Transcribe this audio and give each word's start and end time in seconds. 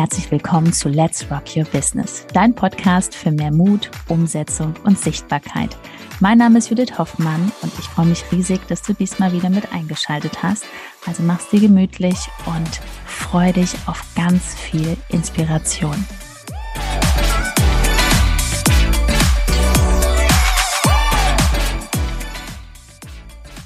herzlich 0.00 0.30
willkommen 0.30 0.72
zu 0.72 0.88
Let's 0.88 1.30
Rock 1.30 1.54
Your 1.54 1.64
Business, 1.64 2.24
dein 2.32 2.54
Podcast 2.54 3.14
für 3.14 3.30
mehr 3.30 3.52
Mut, 3.52 3.90
Umsetzung 4.08 4.72
und 4.84 4.98
Sichtbarkeit. 4.98 5.76
Mein 6.20 6.38
Name 6.38 6.56
ist 6.56 6.70
Judith 6.70 6.96
Hoffmann 6.96 7.52
und 7.60 7.70
ich 7.78 7.84
freue 7.84 8.06
mich 8.06 8.24
riesig, 8.32 8.66
dass 8.68 8.80
du 8.80 8.94
diesmal 8.94 9.30
wieder 9.34 9.50
mit 9.50 9.74
eingeschaltet 9.74 10.42
hast. 10.42 10.64
Also 11.06 11.22
mach's 11.22 11.50
dir 11.50 11.60
gemütlich 11.60 12.16
und 12.46 12.80
freu 13.04 13.52
dich 13.52 13.74
auf 13.84 14.02
ganz 14.16 14.54
viel 14.54 14.96
Inspiration. 15.10 16.02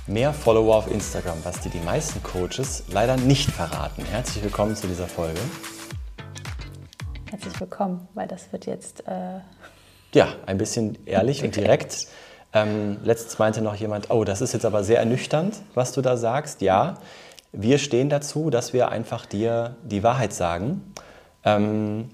Mehr 0.08 0.32
Follower 0.32 0.74
auf 0.74 0.90
Instagram, 0.90 1.38
was 1.44 1.60
dir 1.60 1.70
die 1.70 1.84
meisten 1.84 2.20
Coaches 2.24 2.82
leider 2.88 3.16
nicht 3.18 3.52
verraten. 3.52 4.04
Herzlich 4.10 4.42
willkommen 4.42 4.74
zu 4.74 4.88
dieser 4.88 5.06
Folge. 5.06 5.38
Herzlich 7.44 7.60
willkommen, 7.60 8.08
weil 8.14 8.26
das 8.26 8.52
wird 8.52 8.64
jetzt. 8.64 9.06
Äh 9.06 9.40
ja, 10.14 10.28
ein 10.46 10.56
bisschen 10.56 10.96
ehrlich 11.04 11.44
und 11.44 11.54
direkt. 11.54 12.06
Ähm, 12.54 12.96
letztens 13.04 13.38
meinte 13.38 13.60
noch 13.60 13.74
jemand, 13.74 14.10
oh, 14.10 14.24
das 14.24 14.40
ist 14.40 14.54
jetzt 14.54 14.64
aber 14.64 14.82
sehr 14.82 14.98
ernüchternd, 14.98 15.60
was 15.74 15.92
du 15.92 16.00
da 16.00 16.16
sagst. 16.16 16.62
Ja, 16.62 16.94
wir 17.52 17.76
stehen 17.76 18.08
dazu, 18.08 18.48
dass 18.48 18.72
wir 18.72 18.88
einfach 18.88 19.26
dir 19.26 19.76
die 19.82 20.02
Wahrheit 20.02 20.32
sagen, 20.32 20.94
ähm, 21.44 22.08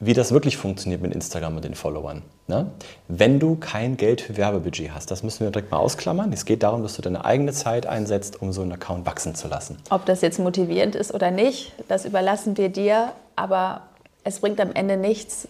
wie 0.00 0.12
das 0.12 0.32
wirklich 0.32 0.58
funktioniert 0.58 1.00
mit 1.00 1.14
Instagram 1.14 1.56
und 1.56 1.64
den 1.64 1.76
Followern. 1.76 2.20
Ne? 2.46 2.70
Wenn 3.08 3.40
du 3.40 3.56
kein 3.56 3.96
Geld 3.96 4.20
für 4.20 4.36
Werbebudget 4.36 4.94
hast, 4.94 5.10
das 5.10 5.22
müssen 5.22 5.44
wir 5.46 5.50
direkt 5.50 5.70
mal 5.70 5.78
ausklammern. 5.78 6.30
Es 6.30 6.44
geht 6.44 6.62
darum, 6.62 6.82
dass 6.82 6.96
du 6.96 7.00
deine 7.00 7.24
eigene 7.24 7.52
Zeit 7.52 7.86
einsetzt, 7.86 8.42
um 8.42 8.52
so 8.52 8.60
einen 8.60 8.72
Account 8.72 9.06
wachsen 9.06 9.34
zu 9.34 9.48
lassen. 9.48 9.78
Ob 9.88 10.04
das 10.04 10.20
jetzt 10.20 10.38
motivierend 10.38 10.94
ist 10.94 11.14
oder 11.14 11.30
nicht, 11.30 11.72
das 11.88 12.04
überlassen 12.04 12.58
wir 12.58 12.68
dir. 12.68 13.12
Aber 13.34 13.80
es 14.24 14.40
bringt 14.40 14.60
am 14.60 14.72
Ende 14.72 14.96
nichts, 14.96 15.48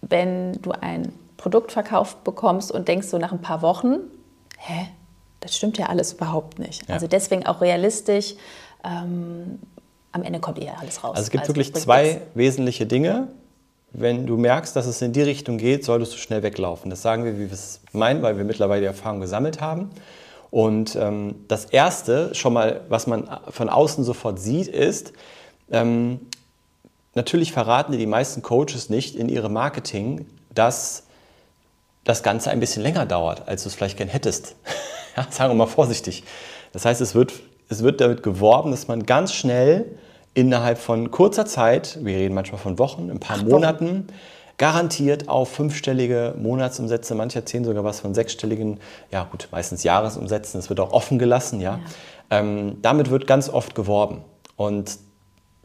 wenn 0.00 0.60
du 0.62 0.72
ein 0.72 1.12
Produkt 1.36 1.72
verkauft 1.72 2.24
bekommst 2.24 2.72
und 2.72 2.88
denkst 2.88 3.08
so 3.08 3.18
nach 3.18 3.32
ein 3.32 3.40
paar 3.40 3.62
Wochen, 3.62 3.98
hä, 4.58 4.88
das 5.40 5.56
stimmt 5.56 5.78
ja 5.78 5.86
alles 5.86 6.14
überhaupt 6.14 6.58
nicht. 6.58 6.86
Ja. 6.88 6.94
Also 6.94 7.06
deswegen 7.06 7.46
auch 7.46 7.60
realistisch, 7.60 8.34
ähm, 8.84 9.58
am 10.12 10.22
Ende 10.22 10.40
kommt 10.40 10.58
eher 10.58 10.78
alles 10.80 11.04
raus. 11.04 11.12
Also 11.12 11.22
es 11.22 11.30
gibt 11.30 11.42
also 11.42 11.54
wirklich 11.54 11.74
zwei 11.74 12.04
nichts. 12.04 12.26
wesentliche 12.34 12.86
Dinge. 12.86 13.28
Wenn 13.92 14.26
du 14.26 14.36
merkst, 14.36 14.74
dass 14.76 14.86
es 14.86 15.02
in 15.02 15.12
die 15.12 15.22
Richtung 15.22 15.58
geht, 15.58 15.84
solltest 15.84 16.12
du 16.12 16.16
schnell 16.18 16.42
weglaufen. 16.42 16.90
Das 16.90 17.02
sagen 17.02 17.24
wir, 17.24 17.34
wie 17.34 17.46
wir 17.46 17.52
es 17.52 17.80
meinen, 17.92 18.22
weil 18.22 18.36
wir 18.36 18.44
mittlerweile 18.44 18.82
die 18.82 18.86
Erfahrung 18.86 19.20
gesammelt 19.20 19.60
haben. 19.60 19.90
Und 20.50 20.96
ähm, 20.96 21.36
das 21.48 21.66
Erste, 21.66 22.34
schon 22.34 22.52
mal, 22.52 22.82
was 22.88 23.06
man 23.06 23.28
von 23.48 23.68
außen 23.68 24.04
sofort 24.04 24.38
sieht, 24.40 24.68
ist, 24.68 25.12
ähm, 25.70 26.20
natürlich 27.14 27.52
verraten 27.52 27.92
dir 27.92 27.98
die 27.98 28.06
meisten 28.06 28.42
Coaches 28.42 28.90
nicht 28.90 29.16
in 29.16 29.28
ihrem 29.28 29.52
Marketing, 29.52 30.26
dass 30.54 31.04
das 32.04 32.22
Ganze 32.22 32.50
ein 32.50 32.60
bisschen 32.60 32.82
länger 32.82 33.06
dauert, 33.06 33.48
als 33.48 33.62
du 33.62 33.68
es 33.68 33.74
vielleicht 33.74 33.96
gern 33.96 34.08
hättest. 34.08 34.56
ja, 35.16 35.26
sagen 35.30 35.50
wir 35.52 35.56
mal 35.56 35.66
vorsichtig. 35.66 36.24
Das 36.72 36.84
heißt, 36.84 37.00
es 37.00 37.14
wird, 37.14 37.32
es 37.68 37.82
wird 37.82 38.00
damit 38.00 38.22
geworben, 38.22 38.70
dass 38.70 38.88
man 38.88 39.04
ganz 39.04 39.32
schnell 39.32 39.98
innerhalb 40.34 40.78
von 40.78 41.10
kurzer 41.10 41.46
Zeit, 41.46 41.98
wir 42.02 42.16
reden 42.16 42.34
manchmal 42.34 42.60
von 42.60 42.78
Wochen, 42.78 43.10
ein 43.10 43.20
paar 43.20 43.38
Ach, 43.40 43.44
Monaten, 43.44 44.06
garantiert 44.58 45.28
auf 45.28 45.50
fünfstellige 45.50 46.34
Monatsumsätze, 46.38 47.14
manche 47.14 47.38
erzählen 47.38 47.64
sogar 47.64 47.82
was 47.82 48.00
von 48.00 48.14
sechsstelligen, 48.14 48.78
ja 49.10 49.24
gut, 49.24 49.48
meistens 49.50 49.82
Jahresumsätzen, 49.82 50.60
das 50.60 50.68
wird 50.68 50.80
auch 50.80 50.92
offen 50.92 51.18
gelassen, 51.18 51.60
ja. 51.60 51.80
ja. 52.30 52.38
Ähm, 52.38 52.76
damit 52.82 53.10
wird 53.10 53.26
ganz 53.26 53.48
oft 53.48 53.74
geworben 53.74 54.22
und 54.56 54.98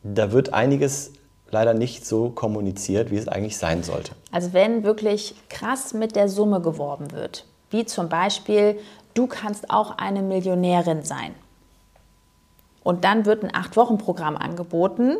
da 0.01 0.31
wird 0.31 0.53
einiges 0.53 1.11
leider 1.55 1.73
nicht 1.73 2.05
so 2.05 2.29
kommuniziert, 2.29 3.11
wie 3.11 3.17
es 3.17 3.27
eigentlich 3.27 3.57
sein 3.57 3.81
sollte. 3.81 4.11
Also 4.31 4.53
wenn 4.53 4.83
wirklich 4.83 5.35
krass 5.49 5.93
mit 5.93 6.15
der 6.15 6.27
Summe 6.27 6.59
geworben 6.61 7.11
wird, 7.11 7.45
wie 7.69 7.85
zum 7.85 8.09
Beispiel, 8.09 8.77
du 9.13 9.25
kannst 9.25 9.69
auch 9.69 9.97
eine 9.97 10.21
Millionärin 10.21 11.03
sein. 11.03 11.33
Und 12.83 13.03
dann 13.05 13.25
wird 13.25 13.43
ein 13.43 13.55
Acht-Wochen-Programm 13.55 14.35
angeboten. 14.35 15.17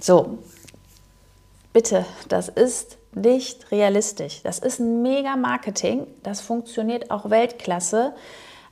So, 0.00 0.38
bitte, 1.72 2.06
das 2.28 2.48
ist 2.48 2.98
nicht 3.14 3.72
realistisch. 3.72 4.42
Das 4.44 4.60
ist 4.60 4.78
ein 4.78 5.02
mega 5.02 5.36
Marketing, 5.36 6.06
das 6.22 6.40
funktioniert 6.40 7.10
auch 7.10 7.30
Weltklasse, 7.30 8.14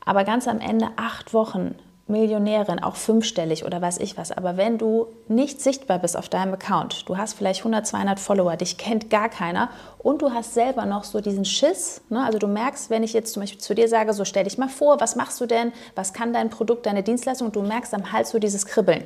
aber 0.05 0.22
ganz 0.22 0.47
am 0.47 0.61
Ende 0.61 0.89
acht 0.97 1.34
Wochen 1.34 1.75
Millionärin, 2.09 2.81
auch 2.81 2.94
fünfstellig 2.94 3.65
oder 3.65 3.83
weiß 3.83 3.99
ich 3.99 4.17
was, 4.17 4.31
aber 4.31 4.56
wenn 4.56 4.78
du 4.78 5.09
nicht 5.27 5.61
sichtbar 5.61 5.99
bist 5.99 6.17
auf 6.17 6.28
deinem 6.28 6.55
Account, 6.55 7.09
du 7.09 7.17
hast 7.17 7.34
vielleicht 7.34 7.61
100, 7.61 7.84
200 7.84 8.21
Follower, 8.21 8.56
dich 8.56 8.78
kennt 8.78 9.11
gar 9.11 9.28
keiner 9.28 9.71
und 9.99 10.22
du 10.22 10.33
hast 10.33 10.55
selber 10.55 10.87
noch 10.87 11.03
so 11.03 11.21
diesen 11.21 11.45
Schiss, 11.45 12.00
ne? 12.09 12.25
also 12.25 12.39
du 12.39 12.47
merkst, 12.47 12.91
wenn 12.91 13.03
ich 13.03 13.12
jetzt 13.12 13.33
zum 13.33 13.43
Beispiel 13.43 13.61
zu 13.61 13.75
dir 13.75 13.89
sage, 13.89 14.12
so 14.12 14.25
stell 14.25 14.45
dich 14.45 14.56
mal 14.56 14.69
vor, 14.69 15.00
was 15.00 15.16
machst 15.16 15.41
du 15.41 15.47
denn, 15.47 15.72
was 15.97 16.12
kann 16.12 16.33
dein 16.33 16.49
Produkt, 16.49 16.87
deine 16.87 17.03
Dienstleistung? 17.03 17.50
Du 17.50 17.62
merkst 17.62 17.93
am 17.93 18.12
Hals 18.12 18.31
so 18.31 18.39
dieses 18.39 18.66
Kribbeln, 18.66 19.05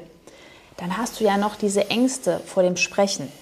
dann 0.77 0.99
hast 0.99 1.21
du 1.21 1.25
ja 1.25 1.39
noch 1.39 1.57
diese 1.57 1.89
Ängste 1.89 2.41
vor 2.45 2.63
dem 2.63 2.77
Sprechen. 2.77 3.33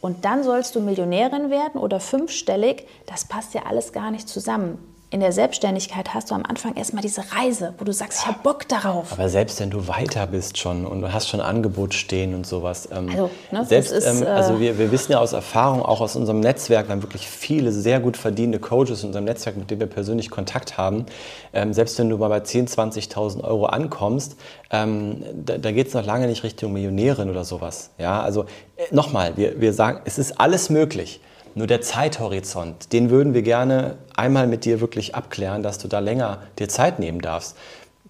Und 0.00 0.24
dann 0.24 0.44
sollst 0.44 0.76
du 0.76 0.80
Millionärin 0.80 1.50
werden 1.50 1.80
oder 1.80 1.98
fünfstellig, 1.98 2.86
das 3.06 3.24
passt 3.24 3.54
ja 3.54 3.62
alles 3.66 3.92
gar 3.92 4.12
nicht 4.12 4.28
zusammen 4.28 4.93
in 5.14 5.20
der 5.20 5.30
Selbstständigkeit 5.30 6.12
hast 6.12 6.32
du 6.32 6.34
am 6.34 6.42
Anfang 6.44 6.74
erstmal 6.74 7.00
diese 7.00 7.22
Reise, 7.36 7.72
wo 7.78 7.84
du 7.84 7.92
sagst, 7.92 8.18
ich 8.18 8.26
habe 8.26 8.40
Bock 8.42 8.66
darauf. 8.66 9.12
Aber 9.12 9.28
selbst 9.28 9.60
wenn 9.60 9.70
du 9.70 9.86
weiter 9.86 10.26
bist 10.26 10.58
schon 10.58 10.84
und 10.84 11.02
du 11.02 11.12
hast 11.12 11.28
schon 11.28 11.40
Angebot 11.40 11.94
stehen 11.94 12.34
und 12.34 12.44
sowas. 12.44 12.88
Ähm, 12.90 13.08
also, 13.08 13.30
ne, 13.52 13.64
selbst, 13.64 13.92
ist, 13.92 14.06
ähm, 14.06 14.26
also 14.26 14.54
äh, 14.54 14.60
wir, 14.60 14.78
wir 14.78 14.90
wissen 14.90 15.12
ja 15.12 15.20
aus 15.20 15.32
Erfahrung, 15.32 15.82
auch 15.84 16.00
aus 16.00 16.16
unserem 16.16 16.40
Netzwerk, 16.40 16.88
wir 16.88 16.94
haben 16.94 17.02
wirklich 17.04 17.28
viele 17.28 17.70
sehr 17.70 18.00
gut 18.00 18.16
verdienende 18.16 18.58
Coaches 18.58 19.02
in 19.02 19.10
unserem 19.10 19.26
Netzwerk, 19.26 19.56
mit 19.56 19.70
denen 19.70 19.78
wir 19.78 19.86
persönlich 19.86 20.30
Kontakt 20.30 20.78
haben. 20.78 21.06
Ähm, 21.52 21.72
selbst 21.72 21.96
wenn 22.00 22.10
du 22.10 22.18
mal 22.18 22.28
bei 22.28 22.38
10.000, 22.38 22.74
20.000 22.74 23.44
Euro 23.44 23.66
ankommst, 23.66 24.34
ähm, 24.72 25.22
da, 25.32 25.58
da 25.58 25.70
geht 25.70 25.86
es 25.86 25.94
noch 25.94 26.04
lange 26.04 26.26
nicht 26.26 26.42
Richtung 26.42 26.72
Millionärin 26.72 27.30
oder 27.30 27.44
sowas. 27.44 27.90
Ja, 27.98 28.20
also 28.20 28.46
äh, 28.76 28.92
nochmal, 28.92 29.36
wir, 29.36 29.60
wir 29.60 29.74
sagen, 29.74 30.00
es 30.06 30.18
ist 30.18 30.40
alles 30.40 30.70
möglich. 30.70 31.20
Nur 31.56 31.66
der 31.68 31.80
Zeithorizont, 31.80 32.92
den 32.92 33.10
würden 33.10 33.32
wir 33.32 33.42
gerne 33.42 33.96
einmal 34.16 34.46
mit 34.48 34.64
dir 34.64 34.80
wirklich 34.80 35.14
abklären, 35.14 35.62
dass 35.62 35.78
du 35.78 35.86
da 35.86 36.00
länger 36.00 36.38
dir 36.58 36.68
Zeit 36.68 36.98
nehmen 36.98 37.20
darfst. 37.20 37.56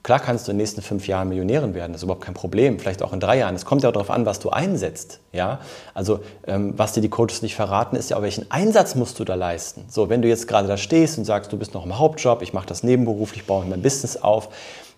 Klar 0.02 0.20
kannst 0.20 0.46
du 0.46 0.50
in 0.50 0.58
den 0.58 0.62
nächsten 0.62 0.82
fünf 0.82 1.06
Jahren 1.06 1.30
Millionärin 1.30 1.74
werden, 1.74 1.92
das 1.92 2.00
ist 2.00 2.04
überhaupt 2.04 2.24
kein 2.24 2.34
Problem. 2.34 2.78
Vielleicht 2.78 3.02
auch 3.02 3.14
in 3.14 3.20
drei 3.20 3.38
Jahren. 3.38 3.54
Es 3.54 3.64
kommt 3.64 3.82
ja 3.82 3.88
auch 3.88 3.92
darauf 3.94 4.10
an, 4.10 4.26
was 4.26 4.38
du 4.38 4.50
einsetzt. 4.50 5.20
Ja? 5.32 5.60
Also, 5.94 6.20
ähm, 6.46 6.74
was 6.76 6.92
dir 6.92 7.00
die 7.00 7.08
Coaches 7.08 7.40
nicht 7.40 7.54
verraten, 7.54 7.96
ist 7.96 8.10
ja 8.10 8.20
welchen 8.20 8.50
Einsatz 8.50 8.94
musst 8.96 9.18
du 9.18 9.24
da 9.24 9.34
leisten. 9.34 9.86
So, 9.88 10.10
wenn 10.10 10.20
du 10.20 10.28
jetzt 10.28 10.46
gerade 10.46 10.68
da 10.68 10.76
stehst 10.76 11.16
und 11.16 11.24
sagst, 11.24 11.52
du 11.52 11.58
bist 11.58 11.72
noch 11.72 11.86
im 11.86 11.98
Hauptjob, 11.98 12.42
ich 12.42 12.52
mache 12.52 12.66
das 12.66 12.82
nebenberuflich, 12.82 13.46
baue 13.46 13.64
mein 13.64 13.80
Business 13.80 14.18
auf, 14.18 14.50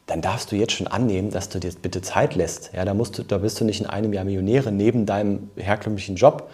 dann 0.06 0.22
darfst 0.22 0.50
du 0.50 0.56
jetzt 0.56 0.72
schon 0.72 0.88
annehmen, 0.88 1.30
dass 1.30 1.48
du 1.48 1.60
dir 1.60 1.70
bitte 1.82 2.02
Zeit 2.02 2.34
lässt. 2.34 2.70
Ja, 2.74 2.84
da, 2.84 2.92
musst 2.92 3.18
du, 3.18 3.22
da 3.22 3.38
bist 3.38 3.60
du 3.60 3.64
nicht 3.64 3.80
in 3.80 3.86
einem 3.86 4.12
Jahr 4.12 4.24
Millionärin 4.24 4.76
neben 4.76 5.06
deinem 5.06 5.50
herkömmlichen 5.56 6.16
Job, 6.16 6.48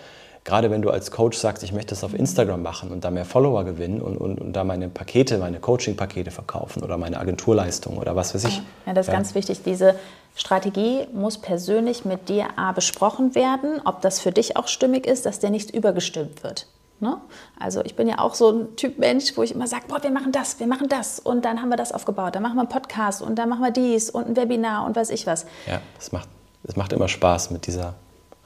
gerade 0.45 0.71
wenn 0.71 0.83
du 0.83 0.91
als 0.91 1.11
Coach 1.11 1.39
sagst, 1.39 1.63
ich 1.63 1.73
möchte 1.73 1.91
das 1.91 2.03
auf 2.05 2.15
Instagram 2.15 2.63
machen 2.63 2.91
und 2.91 3.05
da 3.05 3.11
mehr 3.11 3.25
Follower 3.25 3.65
gewinnen 3.65 4.01
und, 4.01 4.17
und, 4.17 4.41
und 4.41 4.53
da 4.53 4.65
meine 4.65 4.89
Pakete, 4.89 5.39
meine 5.39 5.61
Coaching-Pakete 5.61 6.31
verkaufen 6.31 6.83
oder 6.83 6.99
meine 6.99 7.19
Agenturleistung 7.21 7.99
oder 7.99 8.17
was 8.17 8.35
weiß 8.35 8.45
ich. 8.45 8.63
Ja, 8.87 8.93
das 8.93 9.07
ist 9.07 9.13
ja. 9.13 9.15
ganz 9.15 9.35
wichtig. 9.35 9.63
Diese 9.65 9.95
Strategie 10.35 11.07
muss 11.13 11.39
persönlich 11.39 12.05
mit 12.05 12.29
dir 12.29 12.47
A 12.57 12.73
besprochen 12.73 13.35
werden, 13.35 13.81
ob 13.85 14.01
das 14.01 14.21
für 14.21 14.33
dich 14.33 14.57
auch 14.57 14.67
stimmig 14.67 15.07
ist, 15.07 15.27
dass 15.27 15.39
der 15.39 15.51
nicht 15.51 15.71
übergestimmt 15.71 16.43
wird. 16.43 16.67
Ne? 17.01 17.19
Also 17.59 17.85
ich 17.85 17.97
bin 17.97 18.09
ja 18.09 18.19
auch 18.19 18.35
so 18.35 18.51
ein 18.51 18.77
Typ 18.77 18.99
Mensch, 18.99 19.37
wo 19.37 19.43
ich 19.43 19.55
immer 19.55 19.67
sage, 19.67 19.85
boah, 19.89 20.03
wir 20.03 20.11
machen 20.11 20.33
das, 20.33 20.61
wir 20.61 20.69
machen 20.69 20.89
das 20.89 21.19
und 21.19 21.45
dann 21.45 21.61
haben 21.61 21.69
wir 21.69 21.77
das 21.77 21.93
aufgebaut, 21.93 22.35
dann 22.35 22.43
machen 22.43 22.55
wir 22.55 22.61
einen 22.61 22.69
Podcast 22.69 23.23
und 23.23 23.37
dann 23.37 23.49
machen 23.49 23.63
wir 23.63 23.73
dies 23.73 24.09
und 24.09 24.29
ein 24.29 24.37
Webinar 24.37 24.87
und 24.87 24.95
weiß 24.95 25.11
ich 25.11 25.27
was. 25.27 25.45
Ja, 25.67 25.81
das 25.99 26.13
macht, 26.13 26.29
das 26.63 26.77
macht 26.77 26.93
immer 26.93 27.09
Spaß 27.09 27.51
mit 27.51 27.67
dieser 27.67 27.95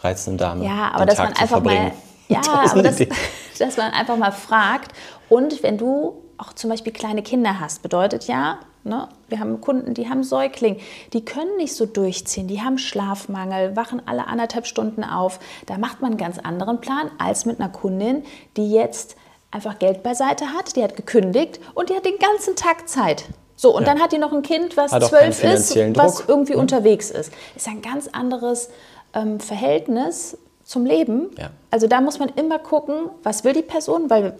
reizenden 0.00 0.38
Dame. 0.38 0.64
Ja, 0.64 0.92
aber 0.92 1.06
dass 1.06 1.16
Tag 1.16 1.30
man 1.30 1.38
einfach 1.38 1.62
mal, 1.62 1.92
ja, 2.28 2.40
aber 2.70 2.82
das, 2.82 2.98
dass 3.58 3.76
man 3.76 3.92
einfach 3.92 4.16
mal 4.16 4.32
fragt. 4.32 4.92
Und 5.28 5.62
wenn 5.62 5.78
du 5.78 6.22
auch 6.38 6.52
zum 6.52 6.70
Beispiel 6.70 6.92
kleine 6.92 7.22
Kinder 7.22 7.60
hast, 7.60 7.82
bedeutet 7.82 8.24
ja, 8.26 8.58
ne, 8.84 9.08
wir 9.28 9.40
haben 9.40 9.60
Kunden, 9.60 9.94
die 9.94 10.08
haben 10.08 10.22
Säugling, 10.22 10.78
die 11.12 11.24
können 11.24 11.56
nicht 11.56 11.74
so 11.74 11.86
durchziehen, 11.86 12.46
die 12.46 12.62
haben 12.62 12.78
Schlafmangel, 12.78 13.76
wachen 13.76 14.02
alle 14.06 14.26
anderthalb 14.26 14.66
Stunden 14.66 15.04
auf. 15.04 15.40
Da 15.66 15.78
macht 15.78 16.00
man 16.00 16.12
einen 16.12 16.18
ganz 16.18 16.38
anderen 16.38 16.80
Plan 16.80 17.10
als 17.18 17.46
mit 17.46 17.60
einer 17.60 17.68
Kundin, 17.68 18.24
die 18.56 18.70
jetzt 18.70 19.16
einfach 19.50 19.78
Geld 19.78 20.02
beiseite 20.02 20.52
hat, 20.52 20.76
die 20.76 20.82
hat 20.82 20.96
gekündigt 20.96 21.60
und 21.74 21.90
die 21.90 21.94
hat 21.94 22.04
den 22.04 22.18
ganzen 22.18 22.56
Tag 22.56 22.88
Zeit. 22.88 23.24
So, 23.58 23.74
und 23.74 23.86
ja. 23.86 23.94
dann 23.94 24.02
hat 24.02 24.12
die 24.12 24.18
noch 24.18 24.32
ein 24.32 24.42
Kind, 24.42 24.76
was 24.76 24.90
zwölf 24.90 25.42
ist, 25.42 25.74
was 25.96 26.24
irgendwie 26.28 26.52
ja. 26.52 26.58
unterwegs 26.58 27.10
ist. 27.10 27.32
Ist 27.54 27.66
ein 27.68 27.80
ganz 27.80 28.06
anderes 28.08 28.68
ähm, 29.14 29.40
Verhältnis 29.40 30.38
zum 30.64 30.84
Leben. 30.84 31.30
Ja. 31.38 31.50
Also 31.70 31.86
da 31.86 32.00
muss 32.00 32.18
man 32.18 32.28
immer 32.30 32.58
gucken, 32.58 33.10
was 33.22 33.44
will 33.44 33.52
die 33.52 33.62
Person, 33.62 34.10
weil 34.10 34.34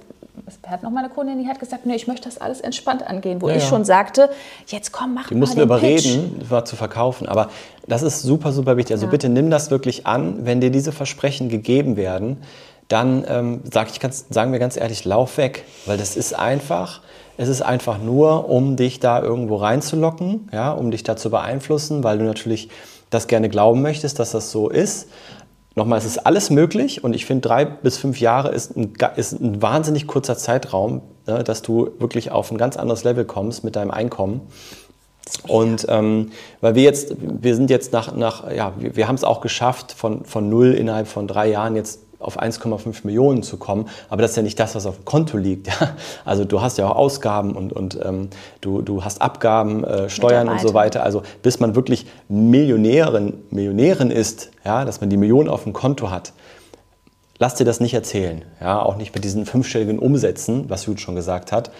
es 0.47 0.59
hat 0.69 0.83
noch 0.83 0.91
mal 0.91 1.01
eine 1.01 1.09
Kundin, 1.09 1.43
die 1.43 1.49
hat 1.49 1.59
gesagt, 1.59 1.87
nee, 1.87 1.95
ich 1.95 2.07
möchte 2.07 2.29
das 2.29 2.39
alles 2.39 2.61
entspannt 2.61 3.07
angehen, 3.07 3.41
wo 3.41 3.49
ja, 3.49 3.57
ich 3.57 3.63
ja. 3.63 3.69
schon 3.69 3.85
sagte, 3.85 4.31
jetzt 4.67 4.93
komm, 4.93 5.15
mach 5.15 5.29
die 5.29 5.35
mal 5.35 5.41
mussten 5.41 5.57
den 5.57 5.65
überreden, 5.65 6.37
Pitch. 6.39 6.51
war 6.51 6.65
zu 6.65 6.77
verkaufen. 6.77 7.29
Aber 7.29 7.51
das 7.87 8.03
ist 8.03 8.23
super, 8.23 8.53
super 8.53 8.77
wichtig. 8.77 8.95
Also 8.95 9.07
bitte 9.07 9.29
nimm 9.29 9.51
das 9.51 9.71
wirklich 9.71 10.07
an, 10.07 10.45
wenn 10.45 10.61
dir 10.61 10.71
diese 10.71 10.93
Versprechen 10.93 11.49
gegeben 11.49 11.97
werden, 11.97 12.39
dann 12.89 13.25
ähm, 13.29 13.61
sag 13.73 13.91
ich 13.91 13.99
ganz, 13.99 14.27
sagen 14.31 14.53
wir 14.53 14.59
ganz 14.59 14.77
ehrlich, 14.77 15.05
lauf 15.05 15.39
weg, 15.39 15.65
weil 15.87 15.99
das 15.99 16.17
ist 16.17 16.35
einfach. 16.39 17.01
Es 17.37 17.49
ist 17.49 17.63
einfach 17.63 17.99
nur, 17.99 18.49
um 18.49 18.77
dich 18.77 19.01
da 19.01 19.23
irgendwo 19.23 19.57
reinzulocken, 19.57 20.49
ja, 20.53 20.73
um 20.73 20.91
dich 20.91 21.03
da 21.03 21.17
zu 21.17 21.31
beeinflussen, 21.31 22.03
weil 22.03 22.19
du 22.19 22.25
natürlich 22.25 22.69
das 23.11 23.27
gerne 23.27 23.49
glauben 23.49 23.83
möchtest, 23.83 24.19
dass 24.19 24.31
das 24.33 24.51
so 24.51 24.69
ist. 24.69 25.09
Nochmal, 25.75 25.99
es 25.99 26.07
ist 26.07 26.27
alles 26.27 26.49
möglich 26.49 27.05
und 27.05 27.15
ich 27.15 27.27
finde, 27.27 27.47
drei 27.49 27.67
bis 27.67 27.99
fünf 27.99 28.19
Jahre 28.19 28.49
ist 28.49 28.77
ein, 28.77 28.95
ist 29.17 29.33
ein 29.33 29.61
wahnsinnig 29.61 30.07
kurzer 30.07 30.39
Zeitraum, 30.39 31.03
ne, 31.27 31.45
dass 31.45 31.61
du 31.61 31.91
wirklich 31.99 32.31
auf 32.31 32.51
ein 32.51 32.57
ganz 32.57 32.79
anderes 32.79 33.05
Level 33.05 33.27
kommst 33.27 33.63
mit 33.63 33.77
deinem 33.77 33.91
Einkommen. 33.91 34.41
Und 35.47 35.87
ähm, 35.91 36.31
weil 36.61 36.77
wir 36.77 36.83
jetzt, 36.83 37.17
wir 37.19 37.55
sind 37.55 37.69
jetzt 37.69 37.93
nach, 37.93 38.15
nach 38.15 38.51
ja, 38.51 38.73
wir, 38.79 38.97
wir 38.97 39.09
haben 39.09 39.17
es 39.17 39.25
auch 39.25 39.43
geschafft, 39.43 39.93
von, 39.93 40.25
von 40.25 40.49
null 40.49 40.73
innerhalb 40.73 41.09
von 41.09 41.27
drei 41.27 41.49
Jahren 41.49 41.77
jetzt 41.77 42.06
auf 42.19 42.41
1,5 42.41 43.01
Millionen 43.05 43.43
zu 43.43 43.57
kommen. 43.57 43.89
Aber 44.09 44.23
das 44.23 44.33
ist 44.33 44.37
ja 44.37 44.43
nicht 44.43 44.59
das, 44.59 44.75
was 44.75 44.87
auf 44.87 44.97
dem 44.97 45.05
Konto 45.05 45.37
liegt. 45.37 45.69
Ja? 45.81 45.97
Also 46.25 46.45
du 46.45 46.63
hast 46.63 46.79
ja 46.79 46.89
auch 46.89 46.97
Ausgaben 46.97 47.55
und, 47.57 47.73
und 47.73 47.99
ähm, 48.03 48.31
du, 48.61 48.83
du 48.83 49.05
hast 49.05 49.21
Abgaben, 49.21 49.85
äh, 49.85 50.09
Steuern 50.09 50.49
und 50.49 50.61
so 50.61 50.75
weiter. 50.75 51.03
Also 51.03 51.23
bis 51.43 51.61
man 51.61 51.75
wirklich 51.75 52.07
Millionärin, 52.29 53.35
Millionärin 53.51 54.11
ist, 54.11 54.51
ja, 54.65 54.85
dass 54.85 55.01
man 55.01 55.11
die 55.11 55.17
Millionen 55.17 55.49
auf 55.49 55.65
dem 55.65 55.73
Konto 55.73 56.11
hat, 56.11 56.33
lass 57.39 57.57
dir 57.57 57.65
das 57.65 57.81
nicht 57.81 57.95
erzählen. 57.95 58.45
Ja? 58.61 58.81
Auch 58.81 58.97
nicht 58.97 59.15
mit 59.15 59.25
diesen 59.25 59.45
fünfstelligen 59.45 59.99
Umsätzen, 59.99 60.71
was 60.71 60.87
Jud 60.87 61.01
schon 61.01 61.15
gesagt 61.15 61.53
hat. 61.53 61.71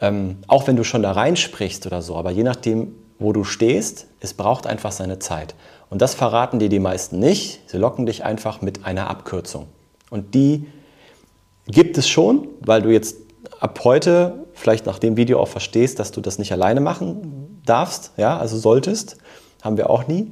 Ähm, 0.00 0.38
auch 0.48 0.66
wenn 0.66 0.76
du 0.76 0.84
schon 0.84 1.02
da 1.02 1.12
reinsprichst 1.12 1.86
oder 1.86 2.02
so, 2.02 2.16
aber 2.16 2.30
je 2.30 2.42
nachdem, 2.42 2.94
wo 3.18 3.32
du 3.32 3.44
stehst, 3.44 4.06
es 4.20 4.34
braucht 4.34 4.66
einfach 4.66 4.92
seine 4.92 5.18
Zeit. 5.18 5.54
Und 5.90 6.02
das 6.02 6.14
verraten 6.14 6.58
dir 6.58 6.68
die 6.68 6.80
meisten 6.80 7.20
nicht. 7.20 7.60
Sie 7.66 7.78
locken 7.78 8.06
dich 8.06 8.24
einfach 8.24 8.60
mit 8.60 8.84
einer 8.84 9.08
Abkürzung. 9.08 9.66
Und 10.14 10.32
die 10.36 10.68
gibt 11.66 11.98
es 11.98 12.08
schon, 12.08 12.46
weil 12.60 12.82
du 12.82 12.90
jetzt 12.90 13.16
ab 13.58 13.80
heute 13.82 14.44
vielleicht 14.52 14.86
nach 14.86 15.00
dem 15.00 15.16
Video 15.16 15.40
auch 15.40 15.48
verstehst, 15.48 15.98
dass 15.98 16.12
du 16.12 16.20
das 16.20 16.38
nicht 16.38 16.52
alleine 16.52 16.80
machen 16.80 17.60
darfst, 17.66 18.12
ja, 18.16 18.38
also 18.38 18.56
solltest, 18.56 19.16
haben 19.60 19.76
wir 19.76 19.90
auch 19.90 20.06
nie. 20.06 20.30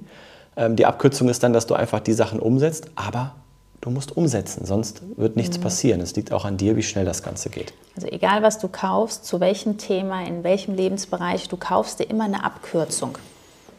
Ähm, 0.56 0.76
die 0.76 0.86
Abkürzung 0.86 1.28
ist 1.28 1.42
dann, 1.42 1.52
dass 1.52 1.66
du 1.66 1.74
einfach 1.74 1.98
die 1.98 2.12
Sachen 2.12 2.38
umsetzt, 2.38 2.92
aber 2.94 3.34
du 3.80 3.90
musst 3.90 4.16
umsetzen, 4.16 4.66
sonst 4.66 5.02
wird 5.16 5.34
nichts 5.34 5.58
mhm. 5.58 5.62
passieren. 5.62 6.00
Es 6.00 6.14
liegt 6.14 6.32
auch 6.32 6.44
an 6.44 6.58
dir, 6.58 6.76
wie 6.76 6.84
schnell 6.84 7.04
das 7.04 7.24
Ganze 7.24 7.50
geht. 7.50 7.74
Also 7.96 8.06
egal, 8.06 8.44
was 8.44 8.60
du 8.60 8.68
kaufst, 8.68 9.24
zu 9.24 9.40
welchem 9.40 9.78
Thema, 9.78 10.24
in 10.24 10.44
welchem 10.44 10.76
Lebensbereich, 10.76 11.48
du 11.48 11.56
kaufst 11.56 11.98
dir 11.98 12.04
immer 12.04 12.24
eine 12.24 12.44
Abkürzung, 12.44 13.18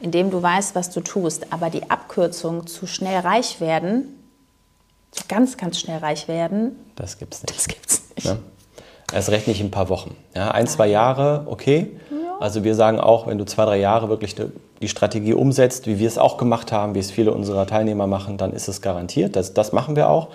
indem 0.01 0.31
du 0.31 0.41
weißt, 0.41 0.75
was 0.75 0.89
du 0.89 0.99
tust. 0.99 1.53
Aber 1.53 1.69
die 1.69 1.89
Abkürzung 1.89 2.67
zu 2.67 2.87
schnell 2.87 3.21
reich 3.21 3.61
werden, 3.61 4.19
so 5.13 5.23
ganz, 5.27 5.57
ganz 5.57 5.79
schnell 5.79 5.99
reich 5.99 6.27
werden. 6.27 6.75
Das 6.95 7.17
gibt's 7.17 7.43
nicht. 7.43 7.55
Das 7.55 7.67
gibt's 7.67 8.03
nicht. 8.15 8.25
Ja? 8.25 8.37
Erst 9.13 9.29
recht 9.29 9.47
nicht 9.47 9.59
in 9.59 9.67
ein 9.67 9.71
paar 9.71 9.89
Wochen. 9.89 10.15
Ja, 10.35 10.51
ein, 10.51 10.65
zwei 10.65 10.87
Jahre, 10.87 11.43
okay. 11.45 11.91
Ja. 12.09 12.39
Also 12.39 12.63
wir 12.63 12.73
sagen 12.73 12.99
auch, 12.99 13.27
wenn 13.27 13.37
du 13.37 13.45
zwei, 13.45 13.65
drei 13.65 13.77
Jahre 13.77 14.09
wirklich 14.09 14.35
die 14.81 14.87
Strategie 14.87 15.33
umsetzt, 15.33 15.85
wie 15.85 15.99
wir 15.99 16.07
es 16.07 16.17
auch 16.17 16.37
gemacht 16.37 16.71
haben, 16.71 16.95
wie 16.95 16.99
es 16.99 17.11
viele 17.11 17.31
unserer 17.31 17.67
Teilnehmer 17.67 18.07
machen, 18.07 18.37
dann 18.37 18.53
ist 18.53 18.67
es 18.67 18.81
garantiert. 18.81 19.35
Das, 19.35 19.53
das 19.53 19.71
machen 19.71 19.95
wir 19.95 20.09
auch. 20.09 20.29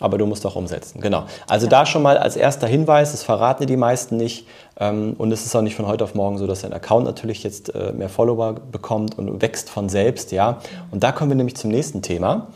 Aber 0.00 0.18
du 0.18 0.26
musst 0.26 0.44
auch 0.44 0.56
umsetzen. 0.56 1.00
Genau. 1.00 1.22
Also 1.46 1.66
ja. 1.66 1.70
da 1.70 1.86
schon 1.86 2.02
mal 2.02 2.18
als 2.18 2.34
erster 2.34 2.66
Hinweis, 2.66 3.12
das 3.12 3.22
verraten 3.22 3.66
die 3.66 3.76
meisten 3.76 4.16
nicht. 4.16 4.48
Ähm, 4.80 5.14
und 5.16 5.30
es 5.30 5.46
ist 5.46 5.54
auch 5.54 5.62
nicht 5.62 5.76
von 5.76 5.86
heute 5.86 6.02
auf 6.02 6.16
morgen 6.16 6.36
so, 6.38 6.48
dass 6.48 6.62
dein 6.62 6.72
Account 6.72 7.06
natürlich 7.06 7.44
jetzt 7.44 7.72
äh, 7.72 7.92
mehr 7.92 8.08
Follower 8.08 8.54
bekommt 8.54 9.16
und 9.16 9.40
wächst 9.40 9.70
von 9.70 9.88
selbst. 9.88 10.32
Ja? 10.32 10.58
Und 10.90 11.04
da 11.04 11.12
kommen 11.12 11.30
wir 11.30 11.36
nämlich 11.36 11.56
zum 11.56 11.70
nächsten 11.70 12.02
Thema 12.02 12.48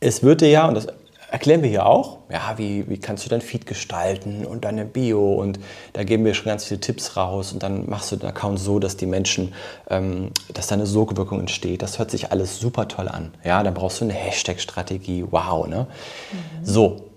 es 0.00 0.22
wird 0.22 0.40
dir 0.40 0.48
ja, 0.48 0.66
und 0.66 0.74
das 0.74 0.86
erklären 1.30 1.62
wir 1.62 1.70
hier 1.70 1.86
auch, 1.86 2.18
ja, 2.30 2.54
wie, 2.56 2.88
wie 2.88 2.98
kannst 2.98 3.24
du 3.24 3.28
dein 3.28 3.40
Feed 3.40 3.66
gestalten 3.66 4.44
und 4.44 4.64
deine 4.64 4.84
Bio 4.84 5.34
und 5.34 5.60
da 5.92 6.02
geben 6.02 6.24
wir 6.24 6.34
schon 6.34 6.46
ganz 6.46 6.64
viele 6.64 6.80
Tipps 6.80 7.16
raus 7.16 7.52
und 7.52 7.62
dann 7.62 7.88
machst 7.88 8.10
du 8.10 8.16
den 8.16 8.28
Account 8.28 8.58
so, 8.58 8.78
dass 8.78 8.96
die 8.96 9.06
Menschen, 9.06 9.54
ähm, 9.88 10.32
dass 10.52 10.66
da 10.66 10.74
eine 10.74 10.86
Sogwirkung 10.86 11.38
entsteht. 11.38 11.82
Das 11.82 11.98
hört 11.98 12.10
sich 12.10 12.32
alles 12.32 12.58
super 12.58 12.88
toll 12.88 13.08
an. 13.08 13.32
Ja, 13.44 13.62
dann 13.62 13.74
brauchst 13.74 14.00
du 14.00 14.06
eine 14.06 14.14
Hashtag-Strategie, 14.14 15.26
wow, 15.30 15.66
ne? 15.68 15.86
Mhm. 16.32 16.64
So, 16.64 17.10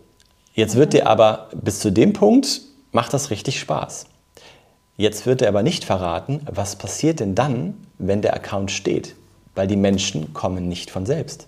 jetzt 0.54 0.76
wird 0.76 0.94
dir 0.94 1.08
aber 1.08 1.50
bis 1.54 1.80
zu 1.80 1.92
dem 1.92 2.14
Punkt, 2.14 2.62
macht 2.92 3.14
das 3.14 3.32
richtig 3.32 3.60
Spaß. 3.60 4.06
Jetzt 4.96 5.26
wird 5.26 5.42
er 5.42 5.48
aber 5.48 5.64
nicht 5.64 5.86
verraten, 5.86 6.42
was 6.52 6.76
passiert 6.76 7.20
denn 7.20 7.34
dann, 7.34 7.88
wenn 7.98 8.22
der 8.22 8.36
Account 8.36 8.70
steht, 8.70 9.16
weil 9.56 9.66
die 9.66 9.76
Menschen 9.76 10.34
kommen 10.34 10.70
nicht 10.70 10.92
von 10.92 11.08
selbst. 11.08 11.48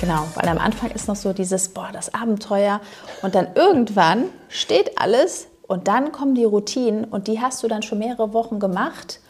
Genau, 0.00 0.26
weil 0.34 0.48
am 0.48 0.58
Anfang 0.58 0.90
ist 0.92 1.08
noch 1.08 1.16
so 1.16 1.34
dieses, 1.34 1.68
boah, 1.68 1.90
das 1.92 2.14
Abenteuer. 2.14 2.80
Und 3.20 3.34
dann 3.34 3.48
irgendwann 3.54 4.24
steht 4.48 4.98
alles 4.98 5.48
und 5.66 5.88
dann 5.88 6.10
kommen 6.10 6.34
die 6.34 6.44
Routinen 6.44 7.04
und 7.04 7.28
die 7.28 7.40
hast 7.40 7.62
du 7.62 7.68
dann 7.68 7.82
schon 7.82 7.98
mehrere 7.98 8.32
Wochen 8.32 8.58
gemacht. 8.58 9.20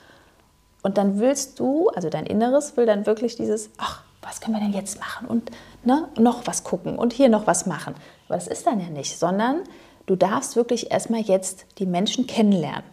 Und 0.83 0.97
dann 0.97 1.19
willst 1.19 1.59
du, 1.59 1.89
also 1.89 2.09
dein 2.09 2.25
Inneres 2.25 2.77
will 2.77 2.87
dann 2.87 3.05
wirklich 3.05 3.35
dieses, 3.35 3.71
ach, 3.79 4.03
was 4.23 4.41
können 4.41 4.57
wir 4.57 4.61
denn 4.63 4.73
jetzt 4.73 5.01
machen? 5.01 5.27
Und 5.27 5.51
ne, 5.83 6.09
noch 6.17 6.47
was 6.47 6.63
gucken 6.63 6.97
und 6.99 7.13
hier 7.13 7.29
noch 7.29 7.49
was 7.49 7.67
machen. 7.67 7.95
Aber 8.29 8.37
das 8.37 8.47
ist 8.47 8.67
dann 8.67 8.81
ja 8.81 8.89
nicht, 8.89 9.19
sondern 9.19 9.63
du 10.07 10.15
darfst 10.15 10.55
wirklich 10.55 10.93
erstmal 10.93 11.21
jetzt 11.21 11.67
die 11.79 11.87
Menschen 11.87 12.29
kennenlernen 12.29 12.85